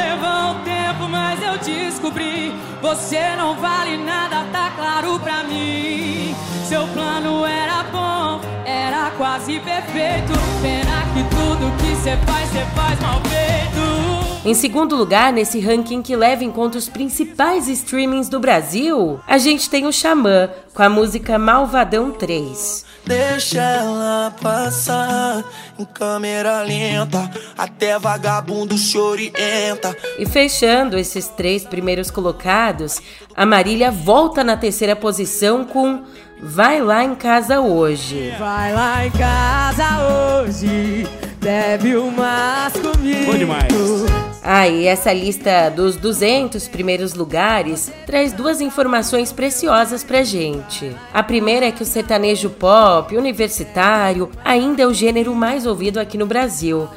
Você 2.89 3.35
não 3.35 3.55
vale 3.55 3.97
nada, 3.97 4.45
tá 4.51 4.73
claro 4.75 5.19
pra 5.19 5.43
mim. 5.43 6.33
Seu 6.67 6.87
plano 6.87 7.45
era 7.45 7.83
bom, 7.83 8.41
era 8.65 9.11
quase 9.11 9.59
perfeito. 9.59 10.33
Pena 10.59 11.03
que 11.13 11.23
tudo 11.35 11.77
que 11.77 11.95
você 11.95 12.17
faz, 12.25 12.49
você 12.49 12.65
faz 12.75 12.99
mal 12.99 13.21
feito. 13.21 14.43
Em 14.43 14.55
segundo 14.55 14.95
lugar, 14.95 15.31
nesse 15.31 15.59
ranking 15.59 16.01
que 16.01 16.15
leva 16.15 16.43
em 16.43 16.49
conta 16.49 16.79
os 16.79 16.89
principais 16.89 17.67
streamings 17.67 18.27
do 18.27 18.39
Brasil, 18.39 19.19
a 19.27 19.37
gente 19.37 19.69
tem 19.69 19.85
o 19.85 19.93
Xamã, 19.93 20.49
com 20.73 20.81
a 20.81 20.89
música 20.89 21.37
Malvadão 21.37 22.09
3. 22.09 22.88
Deixa 23.09 23.59
ela 23.59 24.31
passar 24.39 25.43
em 25.79 25.83
câmera 25.83 26.61
lenta, 26.61 27.27
até 27.57 27.97
vagabundo 27.97 28.77
se 28.77 28.99
orienta. 28.99 29.97
E 30.19 30.27
fechando 30.27 30.95
esses 30.95 31.27
três 31.27 31.65
primeiros 31.65 32.11
colocados, 32.11 33.01
a 33.35 33.47
Marília 33.47 33.89
volta 33.89 34.43
na 34.43 34.55
terceira 34.55 34.95
posição 34.95 35.65
com 35.65 36.03
Vai 36.39 36.81
lá 36.81 37.03
em 37.03 37.15
casa 37.15 37.59
hoje. 37.59 38.31
Vai 38.37 38.73
lá 38.73 39.03
em 39.03 39.11
casa 39.11 40.43
hoje, 40.43 41.07
bebe 41.41 41.95
umas 41.95 42.73
comigo. 42.73 43.25
Bom 43.31 43.37
demais. 43.39 44.28
Ah, 44.41 44.67
e 44.67 44.87
essa 44.87 45.11
lista 45.11 45.69
dos 45.69 45.97
200 45.97 46.67
primeiros 46.67 47.13
lugares 47.13 47.91
traz 48.05 48.31
duas 48.31 48.61
informações 48.61 49.33
preciosas 49.33 50.03
pra 50.03 50.23
gente. 50.23 50.95
A 51.13 51.21
primeira 51.21 51.65
é 51.65 51.71
que 51.71 51.83
o 51.83 51.85
sertanejo 51.85 52.49
pop 52.49 53.15
universitário 53.17 54.29
ainda 54.43 54.83
é 54.83 54.87
o 54.87 54.93
gênero 54.93 55.35
mais 55.35 55.65
ouvido 55.65 55.99
aqui 55.99 56.17
no 56.17 56.25
Brasil. 56.25 56.87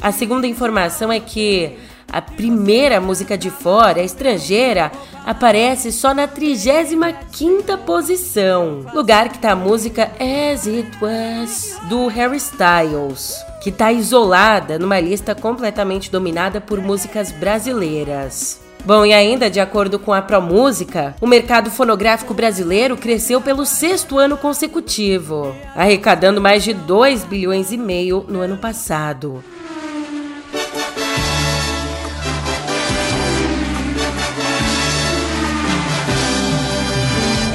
A 0.00 0.12
segunda 0.12 0.46
informação 0.46 1.12
é 1.12 1.18
que 1.20 1.76
a 2.12 2.20
primeira 2.20 3.00
música 3.00 3.38
de 3.38 3.48
fora, 3.50 4.02
estrangeira, 4.02 4.92
aparece 5.24 5.90
só 5.90 6.12
na 6.12 6.28
35ª 6.28 7.78
posição, 7.78 8.84
lugar 8.92 9.30
que 9.30 9.38
tá 9.38 9.52
a 9.52 9.56
música 9.56 10.10
As 10.20 10.66
It 10.66 10.90
Was 11.00 11.78
do 11.88 12.06
Harry 12.08 12.36
Styles, 12.36 13.42
que 13.62 13.70
está 13.70 13.90
isolada 13.90 14.78
numa 14.78 15.00
lista 15.00 15.34
completamente 15.34 16.10
dominada 16.10 16.60
por 16.60 16.80
músicas 16.80 17.32
brasileiras. 17.32 18.60
Bom, 18.84 19.06
e 19.06 19.12
ainda 19.12 19.48
de 19.48 19.60
acordo 19.60 19.96
com 19.96 20.12
a 20.12 20.20
ProMúsica, 20.20 21.14
o 21.20 21.26
mercado 21.26 21.70
fonográfico 21.70 22.34
brasileiro 22.34 22.96
cresceu 22.96 23.40
pelo 23.40 23.64
sexto 23.64 24.18
ano 24.18 24.36
consecutivo, 24.36 25.54
arrecadando 25.76 26.40
mais 26.40 26.64
de 26.64 26.74
2 26.74 27.22
bilhões 27.24 27.70
e 27.70 27.76
meio 27.76 28.26
no 28.28 28.40
ano 28.40 28.56
passado. 28.56 29.42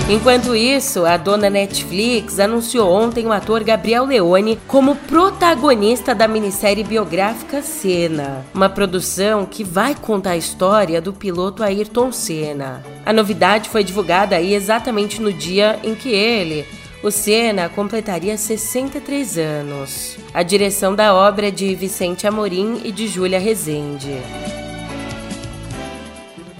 Enquanto 0.09 0.55
isso, 0.55 1.05
a 1.05 1.17
dona 1.17 1.49
Netflix 1.49 2.39
anunciou 2.39 2.89
ontem 2.89 3.25
o 3.27 3.31
ator 3.33 3.61
Gabriel 3.61 4.05
Leone 4.05 4.57
como 4.65 4.95
protagonista 4.95 6.15
da 6.15 6.29
minissérie 6.29 6.85
biográfica 6.85 7.61
Senna, 7.61 8.45
uma 8.53 8.69
produção 8.69 9.45
que 9.45 9.65
vai 9.65 9.93
contar 9.93 10.31
a 10.31 10.37
história 10.37 11.01
do 11.01 11.11
piloto 11.11 11.61
Ayrton 11.61 12.13
Senna. 12.13 12.81
A 13.05 13.11
novidade 13.11 13.67
foi 13.67 13.83
divulgada 13.83 14.37
aí 14.37 14.53
exatamente 14.53 15.21
no 15.21 15.33
dia 15.33 15.77
em 15.83 15.93
que 15.93 16.07
ele, 16.07 16.65
o 17.03 17.11
Senna 17.11 17.67
completaria 17.67 18.37
63 18.37 19.37
anos. 19.37 20.17
A 20.33 20.41
direção 20.41 20.95
da 20.95 21.13
obra 21.13 21.49
é 21.49 21.51
de 21.51 21.75
Vicente 21.75 22.25
Amorim 22.25 22.79
e 22.85 22.93
de 22.93 23.09
Júlia 23.09 23.39
Rezende. 23.39 24.15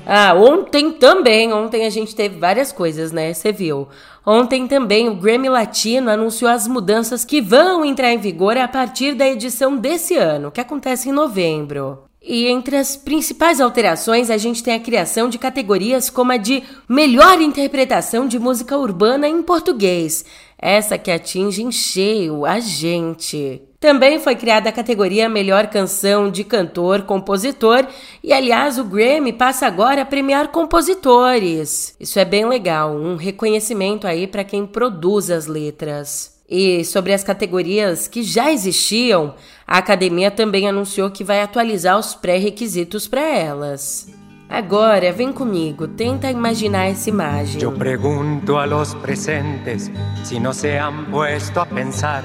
Ah, 0.10 0.34
ontem 0.36 0.94
também, 0.94 1.52
ontem 1.52 1.86
a 1.86 1.90
gente 1.90 2.16
teve 2.16 2.40
várias 2.40 2.72
coisas, 2.72 3.12
né? 3.12 3.34
Você 3.34 3.52
viu. 3.52 3.90
Ontem 4.26 4.66
também 4.66 5.10
o 5.10 5.16
Grammy 5.16 5.50
Latino 5.50 6.10
anunciou 6.10 6.50
as 6.50 6.66
mudanças 6.66 7.26
que 7.26 7.42
vão 7.42 7.84
entrar 7.84 8.14
em 8.14 8.18
vigor 8.18 8.56
a 8.58 8.70
partir 8.70 9.14
da 9.16 9.28
edição 9.28 9.76
desse 9.76 10.16
ano, 10.16 10.50
que 10.50 10.62
acontece 10.62 11.10
em 11.10 11.12
novembro. 11.12 12.04
E 12.22 12.48
entre 12.48 12.78
as 12.78 12.96
principais 12.96 13.60
alterações, 13.60 14.30
a 14.30 14.38
gente 14.38 14.64
tem 14.64 14.76
a 14.76 14.80
criação 14.80 15.28
de 15.28 15.38
categorias 15.38 16.10
como 16.10 16.32
a 16.32 16.38
de 16.38 16.64
melhor 16.88 17.42
interpretação 17.42 18.30
de 18.30 18.40
música 18.40 18.78
urbana 18.78 19.28
em 19.28 19.44
português, 19.44 20.24
essa 20.58 20.98
que 20.98 21.12
atinge 21.12 21.62
em 21.62 21.72
cheio 21.72 22.46
a 22.46 22.62
gente. 22.62 23.62
Também 23.80 24.20
foi 24.20 24.36
criada 24.36 24.70
a 24.70 24.72
categoria 24.74 25.30
Melhor 25.30 25.68
Canção 25.68 26.32
de 26.32 26.44
Cantor, 26.44 27.04
Compositor, 27.04 27.86
e 28.24 28.34
aliás, 28.34 28.80
o 28.80 28.84
Grammy 28.84 29.32
passa 29.32 29.68
agora 29.68 30.02
a 30.02 30.06
premiar 30.06 30.48
compositores. 30.48 31.96
Isso 32.00 32.18
é 32.18 32.26
bem 32.26 32.48
legal, 32.48 32.96
um 32.96 33.16
reconhecimento 33.16 34.08
aí 34.08 34.26
para 34.26 34.44
quem 34.44 34.66
produz 34.66 35.30
as 35.30 35.46
letras. 35.46 36.36
E 36.50 36.84
sobre 36.86 37.14
as 37.14 37.24
categorias 37.24 38.08
que 38.08 38.24
já 38.24 38.52
existiam, 38.52 39.36
a 39.68 39.78
academia 39.78 40.32
também 40.32 40.68
anunciou 40.68 41.12
que 41.12 41.24
vai 41.24 41.42
atualizar 41.42 42.00
os 42.00 42.16
pré-requisitos 42.16 43.08
para 43.08 43.22
elas. 43.22 44.08
Agora, 44.50 45.12
vem 45.12 45.32
comigo, 45.32 45.88
tenta 45.88 46.32
imaginar 46.32 46.86
essa 46.86 47.10
imagem. 47.10 47.62
Eu 47.62 47.74
pergunto 47.74 48.56
a 48.56 48.66
los 48.66 48.96
presentes 48.96 49.92
se 50.24 50.40
não 50.40 50.54
se 50.54 50.80
han 50.80 51.06
puesto 51.12 51.60
a 51.60 51.66
pensar 51.66 52.24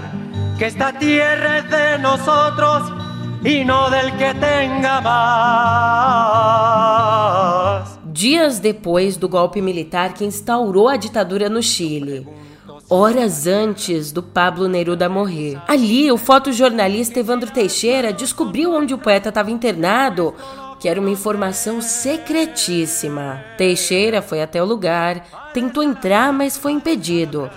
que 0.63 0.67
esta 0.67 0.93
tierra 0.93 1.59
es 1.59 1.69
de 1.69 1.99
nosotros 1.99 2.93
y 3.43 3.65
no 3.65 3.91
del 3.91 4.17
que 4.17 4.33
tenga 4.35 5.01
más. 5.01 5.19
Dias 8.05 8.61
depois 8.61 9.17
do 9.17 9.29
golpe 9.29 9.61
militar 9.61 10.15
que 10.15 10.25
instaurou 10.25 10.89
a 10.89 10.97
ditadura 10.97 11.49
no 11.49 11.61
Chile, 11.61 12.29
horas 12.89 13.49
antes 13.49 14.13
do 14.13 14.23
Pablo 14.23 14.69
Neruda 14.69 15.09
morrer. 15.09 15.61
Ali, 15.67 16.13
o 16.13 16.17
fotojornalista 16.17 17.19
Evandro 17.19 17.51
Teixeira 17.51 18.13
descobriu 18.13 18.73
onde 18.73 18.95
o 18.95 18.99
poeta 18.99 19.31
estava 19.31 19.51
internado, 19.51 20.33
que 20.79 20.89
era 20.89 21.01
uma 21.01 21.11
informação 21.11 21.83
secretíssima. 21.83 23.45
Teixeira 23.59 24.23
foi 24.23 24.41
até 24.41 24.63
o 24.63 24.67
lugar, 24.67 25.27
tentou 25.53 25.83
entrar, 25.83 26.33
mas 26.33 26.57
foi 26.57 26.71
impedido. 26.71 27.51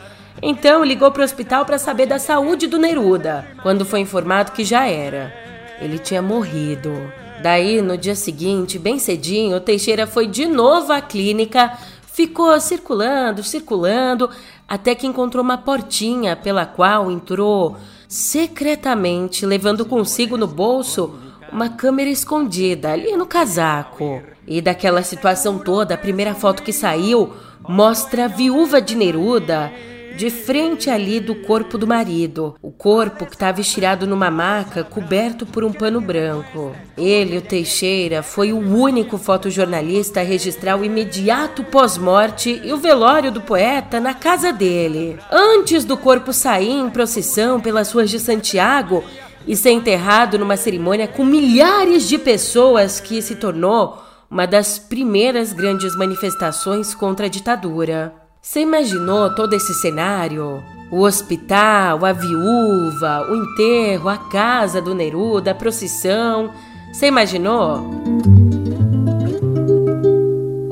Então 0.48 0.86
ligou 0.86 1.10
para 1.10 1.22
o 1.22 1.26
hospital 1.26 1.66
para 1.66 1.80
saber 1.80 2.06
da 2.06 2.20
saúde 2.20 2.68
do 2.68 2.78
Neruda, 2.78 3.48
quando 3.64 3.84
foi 3.84 4.02
informado 4.02 4.52
que 4.52 4.64
já 4.64 4.86
era. 4.86 5.34
Ele 5.82 5.98
tinha 5.98 6.22
morrido. 6.22 7.12
Daí, 7.42 7.82
no 7.82 7.98
dia 7.98 8.14
seguinte, 8.14 8.78
bem 8.78 9.00
cedinho, 9.00 9.60
Teixeira 9.60 10.06
foi 10.06 10.28
de 10.28 10.46
novo 10.46 10.94
à 10.94 11.02
clínica, 11.02 11.76
ficou 12.14 12.60
circulando, 12.60 13.42
circulando, 13.42 14.30
até 14.68 14.94
que 14.94 15.08
encontrou 15.08 15.44
uma 15.44 15.58
portinha 15.58 16.36
pela 16.36 16.64
qual 16.64 17.10
entrou 17.10 17.76
secretamente, 18.08 19.48
levando 19.48 19.84
consigo 19.84 20.38
no 20.38 20.46
bolso 20.46 21.16
uma 21.52 21.70
câmera 21.70 22.12
escondida 22.12 22.92
ali 22.92 23.18
no 23.18 23.26
casaco. 23.26 24.22
E 24.46 24.62
daquela 24.62 25.02
situação 25.02 25.58
toda, 25.58 25.96
a 25.96 25.98
primeira 25.98 26.36
foto 26.36 26.62
que 26.62 26.72
saiu 26.72 27.34
mostra 27.68 28.26
a 28.26 28.28
viúva 28.28 28.80
de 28.80 28.94
Neruda 28.94 29.74
de 30.16 30.30
frente 30.30 30.90
ali 30.90 31.20
do 31.20 31.36
corpo 31.36 31.78
do 31.78 31.86
marido, 31.86 32.56
o 32.62 32.72
corpo 32.72 33.26
que 33.26 33.34
estava 33.34 33.60
estirado 33.60 34.08
numa 34.08 34.32
maca 34.32 34.84
coberto 34.84 35.46
por 35.46 35.64
um 35.64 35.72
pano 35.72 36.00
branco. 36.00 36.74
Ele, 36.98 37.38
o 37.38 37.42
Teixeira, 37.42 38.24
foi 38.24 38.54
o 38.54 38.58
único 38.58 39.18
fotojornalista 39.18 40.22
a 40.22 40.24
registrar 40.24 40.78
o 40.78 40.86
imediato 40.86 41.64
pós-morte 41.64 42.62
e 42.64 42.72
o 42.72 42.78
velório 42.78 43.32
do 43.32 43.42
poeta 43.42 44.00
na 44.00 44.14
casa 44.14 44.54
dele. 44.54 45.18
Antes 45.32 45.84
do 45.84 45.98
corpo 45.98 46.32
sair 46.32 46.72
em 46.72 46.90
procissão 46.90 47.60
pelas 47.60 47.92
ruas 47.92 48.10
de 48.10 48.20
Santiago, 48.20 49.04
e 49.48 49.56
ser 49.56 49.72
enterrado 49.72 50.40
numa 50.40 50.58
cerimônia 50.58 51.08
com 51.08 51.24
milhares 51.24 52.08
de 52.08 52.18
pessoas 52.18 53.00
que 53.00 53.22
se 53.22 53.36
tornou 53.36 54.02
uma 54.30 54.48
das 54.48 54.80
primeiras 54.80 55.54
grandes 55.54 55.96
manifestações 55.96 56.96
contra 56.96 57.28
a 57.28 57.30
ditadura. 57.30 58.25
Você 58.46 58.60
imaginou 58.60 59.34
todo 59.34 59.54
esse 59.54 59.74
cenário? 59.74 60.64
O 60.92 61.02
hospital, 61.02 62.06
a 62.06 62.14
viúva, 62.14 63.26
o 63.28 63.36
enterro, 63.36 64.08
a 64.08 64.20
casa 64.20 64.80
do 64.80 64.94
Neruda, 64.94 65.50
a 65.50 65.56
procissão. 65.56 66.52
Você 66.94 67.08
imaginou? 67.08 68.35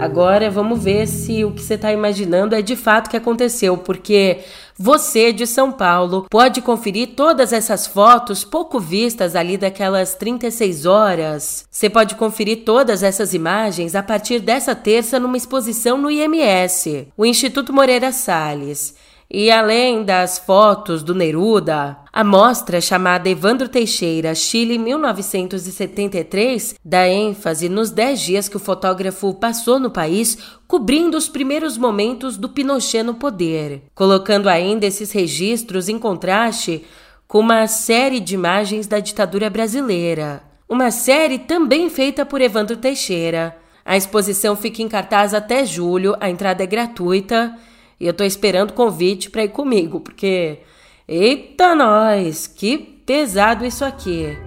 Agora 0.03 0.51
vamos 0.51 0.83
ver 0.83 1.07
se 1.07 1.45
o 1.45 1.51
que 1.51 1.61
você 1.61 1.75
está 1.75 1.89
imaginando 1.93 2.53
é 2.53 2.61
de 2.61 2.75
fato 2.75 3.09
que 3.09 3.15
aconteceu, 3.15 3.77
porque 3.77 4.39
você 4.77 5.31
de 5.31 5.47
São 5.47 5.71
Paulo 5.71 6.27
pode 6.29 6.61
conferir 6.61 7.11
todas 7.15 7.53
essas 7.53 7.87
fotos 7.87 8.43
pouco 8.43 8.81
vistas 8.81 9.33
ali 9.33 9.55
daquelas 9.55 10.13
36 10.13 10.85
horas. 10.85 11.65
Você 11.71 11.89
pode 11.89 12.15
conferir 12.15 12.65
todas 12.65 13.01
essas 13.01 13.33
imagens 13.33 13.95
a 13.95 14.03
partir 14.03 14.39
dessa 14.39 14.75
terça 14.75 15.21
numa 15.21 15.37
exposição 15.37 15.97
no 15.97 16.11
IMS, 16.11 17.07
o 17.15 17.25
Instituto 17.25 17.71
Moreira 17.71 18.11
Salles. 18.11 18.95
E 19.29 19.49
além 19.49 20.03
das 20.03 20.37
fotos 20.37 21.01
do 21.01 21.15
Neruda, 21.15 21.97
a 22.11 22.23
mostra 22.23 22.79
chamada 22.79 23.29
Evandro 23.29 23.67
Teixeira, 23.67 24.35
Chile 24.35 24.77
1973, 24.77 26.75
dá 26.83 27.07
ênfase 27.07 27.67
nos 27.67 27.89
10 27.89 28.21
dias 28.21 28.49
que 28.49 28.57
o 28.57 28.59
fotógrafo 28.59 29.33
passou 29.33 29.79
no 29.79 29.89
país 29.89 30.37
cobrindo 30.67 31.17
os 31.17 31.27
primeiros 31.27 31.77
momentos 31.77 32.37
do 32.37 32.49
Pinochet 32.49 33.01
no 33.01 33.15
poder, 33.15 33.83
colocando 33.95 34.47
ainda 34.47 34.85
esses 34.85 35.11
registros 35.11 35.89
em 35.89 35.97
contraste 35.97 36.83
com 37.27 37.39
uma 37.39 37.65
série 37.67 38.19
de 38.19 38.35
imagens 38.35 38.85
da 38.85 38.99
ditadura 38.99 39.49
brasileira. 39.49 40.43
Uma 40.69 40.91
série 40.91 41.39
também 41.39 41.89
feita 41.89 42.25
por 42.25 42.41
Evandro 42.41 42.77
Teixeira. 42.77 43.57
A 43.83 43.97
exposição 43.97 44.55
fica 44.55 44.81
em 44.81 44.87
cartaz 44.87 45.33
até 45.33 45.65
julho, 45.65 46.15
a 46.19 46.29
entrada 46.29 46.63
é 46.63 46.67
gratuita 46.67 47.57
e 48.03 48.07
eu 48.07 48.13
tô 48.13 48.25
esperando 48.25 48.73
convite 48.73 49.29
para 49.29 49.45
ir 49.45 49.47
comigo, 49.47 50.01
porque 50.01 50.59
eita 51.07 51.73
nós, 51.73 52.47
que 52.47 52.77
pesado 52.77 53.65
isso 53.65 53.85
aqui. 53.85 54.37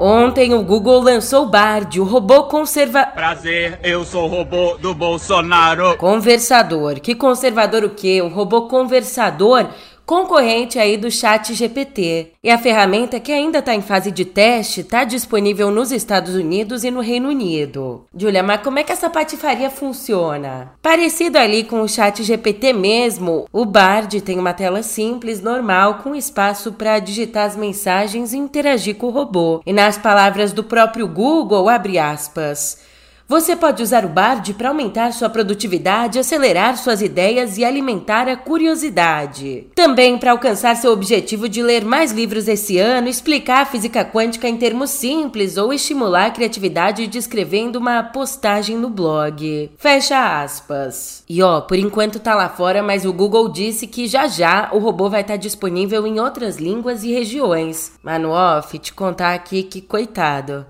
Ontem 0.00 0.54
o 0.54 0.62
Google 0.62 1.00
lançou 1.00 1.42
o 1.42 1.48
Bard, 1.48 2.00
o 2.00 2.04
robô 2.04 2.44
conserva... 2.44 3.04
Prazer, 3.04 3.80
eu 3.82 4.04
sou 4.04 4.26
o 4.26 4.28
robô 4.28 4.76
do 4.76 4.94
Bolsonaro. 4.94 5.96
Conversador. 5.96 7.00
Que 7.00 7.16
conservador 7.16 7.82
o 7.82 7.90
quê? 7.90 8.22
O 8.22 8.28
robô 8.28 8.68
conversador 8.68 9.66
concorrente 10.12 10.78
aí 10.78 10.98
do 10.98 11.10
Chat 11.10 11.54
GPT. 11.54 12.32
E 12.44 12.50
a 12.50 12.58
ferramenta, 12.58 13.18
que 13.18 13.32
ainda 13.32 13.60
está 13.60 13.74
em 13.74 13.80
fase 13.80 14.10
de 14.10 14.26
teste, 14.26 14.82
está 14.82 15.04
disponível 15.04 15.70
nos 15.70 15.90
Estados 15.90 16.34
Unidos 16.34 16.84
e 16.84 16.90
no 16.90 17.00
Reino 17.00 17.30
Unido. 17.30 18.04
Julia, 18.14 18.42
mas 18.42 18.60
como 18.60 18.78
é 18.78 18.84
que 18.84 18.92
essa 18.92 19.08
patifaria 19.08 19.70
funciona? 19.70 20.72
Parecido 20.82 21.38
ali 21.38 21.64
com 21.64 21.80
o 21.80 21.88
Chat 21.88 22.22
GPT 22.22 22.74
mesmo, 22.74 23.46
o 23.50 23.64
Bard 23.64 24.20
tem 24.20 24.38
uma 24.38 24.52
tela 24.52 24.82
simples, 24.82 25.40
normal, 25.40 26.00
com 26.02 26.14
espaço 26.14 26.72
para 26.72 26.98
digitar 26.98 27.46
as 27.46 27.56
mensagens 27.56 28.34
e 28.34 28.36
interagir 28.36 28.96
com 28.96 29.06
o 29.06 29.10
robô. 29.10 29.62
E 29.64 29.72
nas 29.72 29.96
palavras 29.96 30.52
do 30.52 30.62
próprio 30.62 31.08
Google, 31.08 31.70
abre 31.70 31.98
aspas. 31.98 32.91
Você 33.32 33.56
pode 33.56 33.82
usar 33.82 34.04
o 34.04 34.10
Bard 34.10 34.52
para 34.52 34.68
aumentar 34.68 35.10
sua 35.14 35.30
produtividade, 35.30 36.18
acelerar 36.18 36.76
suas 36.76 37.00
ideias 37.00 37.56
e 37.56 37.64
alimentar 37.64 38.28
a 38.28 38.36
curiosidade. 38.36 39.68
Também 39.74 40.18
para 40.18 40.32
alcançar 40.32 40.76
seu 40.76 40.92
objetivo 40.92 41.48
de 41.48 41.62
ler 41.62 41.82
mais 41.82 42.12
livros 42.12 42.46
esse 42.46 42.76
ano, 42.76 43.08
explicar 43.08 43.62
a 43.62 43.64
física 43.64 44.04
quântica 44.04 44.46
em 44.46 44.58
termos 44.58 44.90
simples 44.90 45.56
ou 45.56 45.72
estimular 45.72 46.26
a 46.26 46.30
criatividade 46.30 47.06
descrevendo 47.06 47.78
uma 47.78 48.02
postagem 48.02 48.76
no 48.76 48.90
blog. 48.90 49.70
Fecha 49.78 50.42
aspas. 50.42 51.24
E 51.26 51.42
ó, 51.42 51.62
por 51.62 51.78
enquanto 51.78 52.20
tá 52.20 52.34
lá 52.34 52.50
fora, 52.50 52.82
mas 52.82 53.06
o 53.06 53.14
Google 53.14 53.48
disse 53.48 53.86
que 53.86 54.06
já 54.06 54.26
já 54.26 54.68
o 54.72 54.78
robô 54.78 55.08
vai 55.08 55.22
estar 55.22 55.32
tá 55.32 55.38
disponível 55.38 56.06
em 56.06 56.20
outras 56.20 56.58
línguas 56.58 57.02
e 57.02 57.10
regiões. 57.10 57.92
Mas 58.02 58.20
no 58.20 58.28
off, 58.28 58.78
te 58.78 58.92
contar 58.92 59.32
aqui 59.32 59.62
que 59.62 59.80
coitado. 59.80 60.66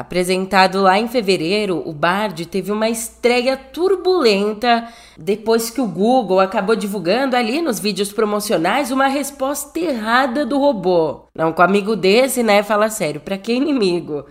Apresentado 0.00 0.80
lá 0.80 0.98
em 0.98 1.06
fevereiro, 1.08 1.82
o 1.84 1.92
Bard 1.92 2.46
teve 2.46 2.72
uma 2.72 2.88
estreia 2.88 3.54
turbulenta 3.54 4.88
depois 5.18 5.68
que 5.68 5.78
o 5.78 5.86
Google 5.86 6.40
acabou 6.40 6.74
divulgando 6.74 7.36
ali 7.36 7.60
nos 7.60 7.78
vídeos 7.78 8.10
promocionais 8.10 8.90
uma 8.90 9.08
resposta 9.08 9.78
errada 9.78 10.46
do 10.46 10.58
robô. 10.58 11.24
Não, 11.34 11.52
com 11.52 11.60
amigo 11.60 11.94
desse, 11.94 12.42
né? 12.42 12.62
Fala 12.62 12.88
sério, 12.88 13.20
pra 13.20 13.36
que 13.36 13.52
inimigo? 13.52 14.24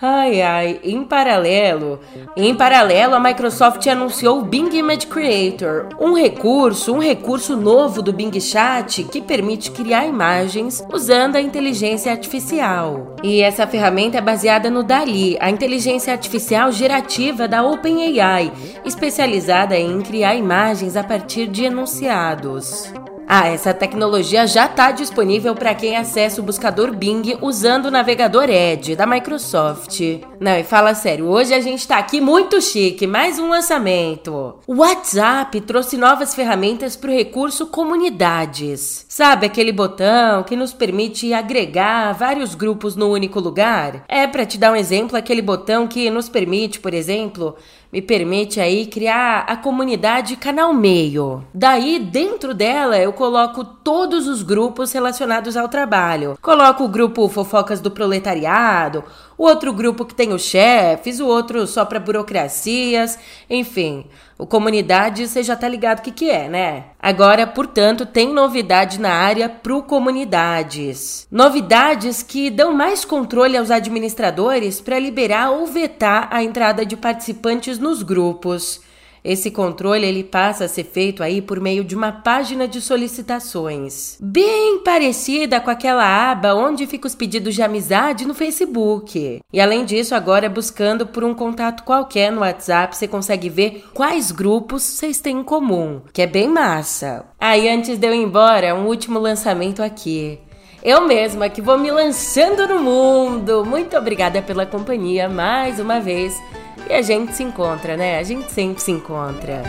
Ai, 0.00 0.42
ai, 0.42 0.78
em 0.84 1.02
paralelo, 1.04 2.00
em 2.36 2.54
paralelo, 2.54 3.14
a 3.14 3.20
Microsoft 3.20 3.86
anunciou 3.86 4.40
o 4.40 4.44
Bing 4.44 4.68
Image 4.76 5.06
Creator, 5.06 5.88
um 5.98 6.14
recurso, 6.14 6.92
um 6.92 6.98
recurso 6.98 7.56
novo 7.56 8.02
do 8.02 8.12
Bing 8.12 8.38
Chat 8.38 9.04
que 9.04 9.22
permite 9.22 9.70
criar 9.70 10.06
imagens 10.06 10.84
usando 10.92 11.36
a 11.36 11.40
inteligência 11.40 12.12
artificial. 12.12 13.16
E 13.22 13.40
essa 13.40 13.66
ferramenta 13.66 14.18
é 14.18 14.20
baseada 14.20 14.68
no 14.68 14.82
DALI, 14.82 15.38
a 15.40 15.48
inteligência 15.48 16.12
artificial 16.12 16.70
gerativa 16.70 17.48
da 17.48 17.62
OpenAI, 17.64 18.52
especializada 18.84 19.78
em 19.78 20.02
criar 20.02 20.34
imagens 20.34 20.94
a 20.94 21.02
partir 21.02 21.46
de 21.46 21.64
enunciados. 21.64 22.92
Ah, 23.28 23.48
essa 23.48 23.74
tecnologia 23.74 24.46
já 24.46 24.66
está 24.66 24.92
disponível 24.92 25.52
para 25.52 25.74
quem 25.74 25.96
acessa 25.96 26.40
o 26.40 26.44
buscador 26.44 26.94
Bing 26.94 27.36
usando 27.42 27.86
o 27.86 27.90
navegador 27.90 28.48
Edge 28.48 28.94
da 28.94 29.04
Microsoft. 29.04 30.00
Não, 30.38 30.56
e 30.56 30.62
fala 30.62 30.94
sério, 30.94 31.26
hoje 31.26 31.52
a 31.52 31.60
gente 31.60 31.80
está 31.80 31.98
aqui 31.98 32.20
muito 32.20 32.60
chique, 32.60 33.04
mais 33.04 33.40
um 33.40 33.48
lançamento. 33.48 34.60
O 34.64 34.76
WhatsApp 34.76 35.60
trouxe 35.62 35.96
novas 35.96 36.36
ferramentas 36.36 36.94
para 36.94 37.10
o 37.10 37.14
recurso 37.14 37.66
Comunidades. 37.66 39.04
Sabe 39.08 39.46
aquele 39.46 39.72
botão 39.72 40.44
que 40.44 40.54
nos 40.54 40.72
permite 40.72 41.32
agregar 41.32 42.12
vários 42.12 42.54
grupos 42.54 42.94
no 42.94 43.08
único 43.08 43.40
lugar? 43.40 44.04
É, 44.06 44.28
para 44.28 44.46
te 44.46 44.56
dar 44.56 44.70
um 44.70 44.76
exemplo, 44.76 45.16
aquele 45.16 45.42
botão 45.42 45.88
que 45.88 46.08
nos 46.10 46.28
permite, 46.28 46.78
por 46.78 46.94
exemplo, 46.94 47.56
me 47.92 48.02
permite 48.02 48.60
aí 48.60 48.86
criar 48.86 49.44
a 49.46 49.56
comunidade 49.56 50.36
Canal 50.36 50.74
Meio. 50.74 51.44
Daí, 51.54 51.98
dentro 51.98 52.52
dela, 52.52 52.98
eu 52.98 53.12
coloco 53.12 53.64
todos 53.64 54.26
os 54.26 54.42
grupos 54.42 54.92
relacionados 54.92 55.56
ao 55.56 55.68
trabalho. 55.68 56.36
Coloco 56.42 56.84
o 56.84 56.88
grupo 56.88 57.28
Fofocas 57.28 57.80
do 57.80 57.90
Proletariado, 57.90 59.04
o 59.38 59.44
outro 59.44 59.72
grupo 59.72 60.04
que 60.04 60.14
tem 60.14 60.32
os 60.32 60.42
chefes, 60.42 61.20
o 61.20 61.26
outro 61.26 61.66
só 61.66 61.84
para 61.84 62.00
burocracias, 62.00 63.18
enfim. 63.48 64.06
O 64.38 64.46
comunidade, 64.46 65.26
você 65.26 65.42
já 65.42 65.56
tá 65.56 65.66
ligado 65.66 66.00
o 66.00 66.02
que, 66.02 66.10
que 66.10 66.30
é, 66.30 66.46
né? 66.46 66.84
Agora, 67.00 67.46
portanto, 67.46 68.04
tem 68.04 68.34
novidade 68.34 69.00
na 69.00 69.10
área 69.10 69.48
pro 69.48 69.82
comunidades. 69.82 71.26
Novidades 71.30 72.22
que 72.22 72.50
dão 72.50 72.74
mais 72.74 73.02
controle 73.02 73.56
aos 73.56 73.70
administradores 73.70 74.78
para 74.78 74.98
liberar 74.98 75.52
ou 75.52 75.66
vetar 75.66 76.28
a 76.30 76.42
entrada 76.42 76.84
de 76.84 76.96
participantes 76.98 77.78
nos 77.78 78.02
grupos. 78.02 78.82
Esse 79.26 79.50
controle 79.50 80.06
ele 80.06 80.22
passa 80.22 80.66
a 80.66 80.68
ser 80.68 80.84
feito 80.84 81.20
aí 81.20 81.42
por 81.42 81.58
meio 81.58 81.82
de 81.82 81.96
uma 81.96 82.12
página 82.12 82.68
de 82.68 82.80
solicitações, 82.80 84.16
bem 84.20 84.78
parecida 84.84 85.60
com 85.60 85.68
aquela 85.68 86.30
aba 86.30 86.54
onde 86.54 86.86
fica 86.86 87.08
os 87.08 87.14
pedidos 87.16 87.56
de 87.56 87.60
amizade 87.60 88.24
no 88.24 88.34
Facebook. 88.34 89.40
E 89.52 89.60
além 89.60 89.84
disso, 89.84 90.14
agora 90.14 90.48
buscando 90.48 91.08
por 91.08 91.24
um 91.24 91.34
contato 91.34 91.82
qualquer 91.82 92.30
no 92.30 92.42
WhatsApp, 92.42 92.96
você 92.96 93.08
consegue 93.08 93.48
ver 93.48 93.86
quais 93.92 94.30
grupos 94.30 94.84
vocês 94.84 95.18
têm 95.18 95.38
em 95.38 95.42
comum, 95.42 96.02
que 96.12 96.22
é 96.22 96.26
bem 96.28 96.46
massa. 96.46 97.24
Aí 97.40 97.68
ah, 97.68 97.74
antes 97.74 97.98
de 97.98 98.06
eu 98.06 98.14
ir 98.14 98.22
embora, 98.22 98.76
um 98.76 98.86
último 98.86 99.18
lançamento 99.18 99.82
aqui. 99.82 100.38
Eu 100.84 101.04
mesma 101.04 101.48
que 101.48 101.60
vou 101.60 101.76
me 101.76 101.90
lançando 101.90 102.68
no 102.68 102.80
mundo. 102.80 103.64
Muito 103.64 103.96
obrigada 103.96 104.40
pela 104.40 104.64
companhia 104.64 105.28
mais 105.28 105.80
uma 105.80 105.98
vez. 105.98 106.40
E 106.88 106.92
a 106.92 107.02
gente 107.02 107.34
se 107.34 107.42
encontra, 107.42 107.96
né? 107.96 108.18
A 108.18 108.22
gente 108.22 108.50
sempre 108.52 108.82
se 108.82 108.90
encontra. 108.90 109.62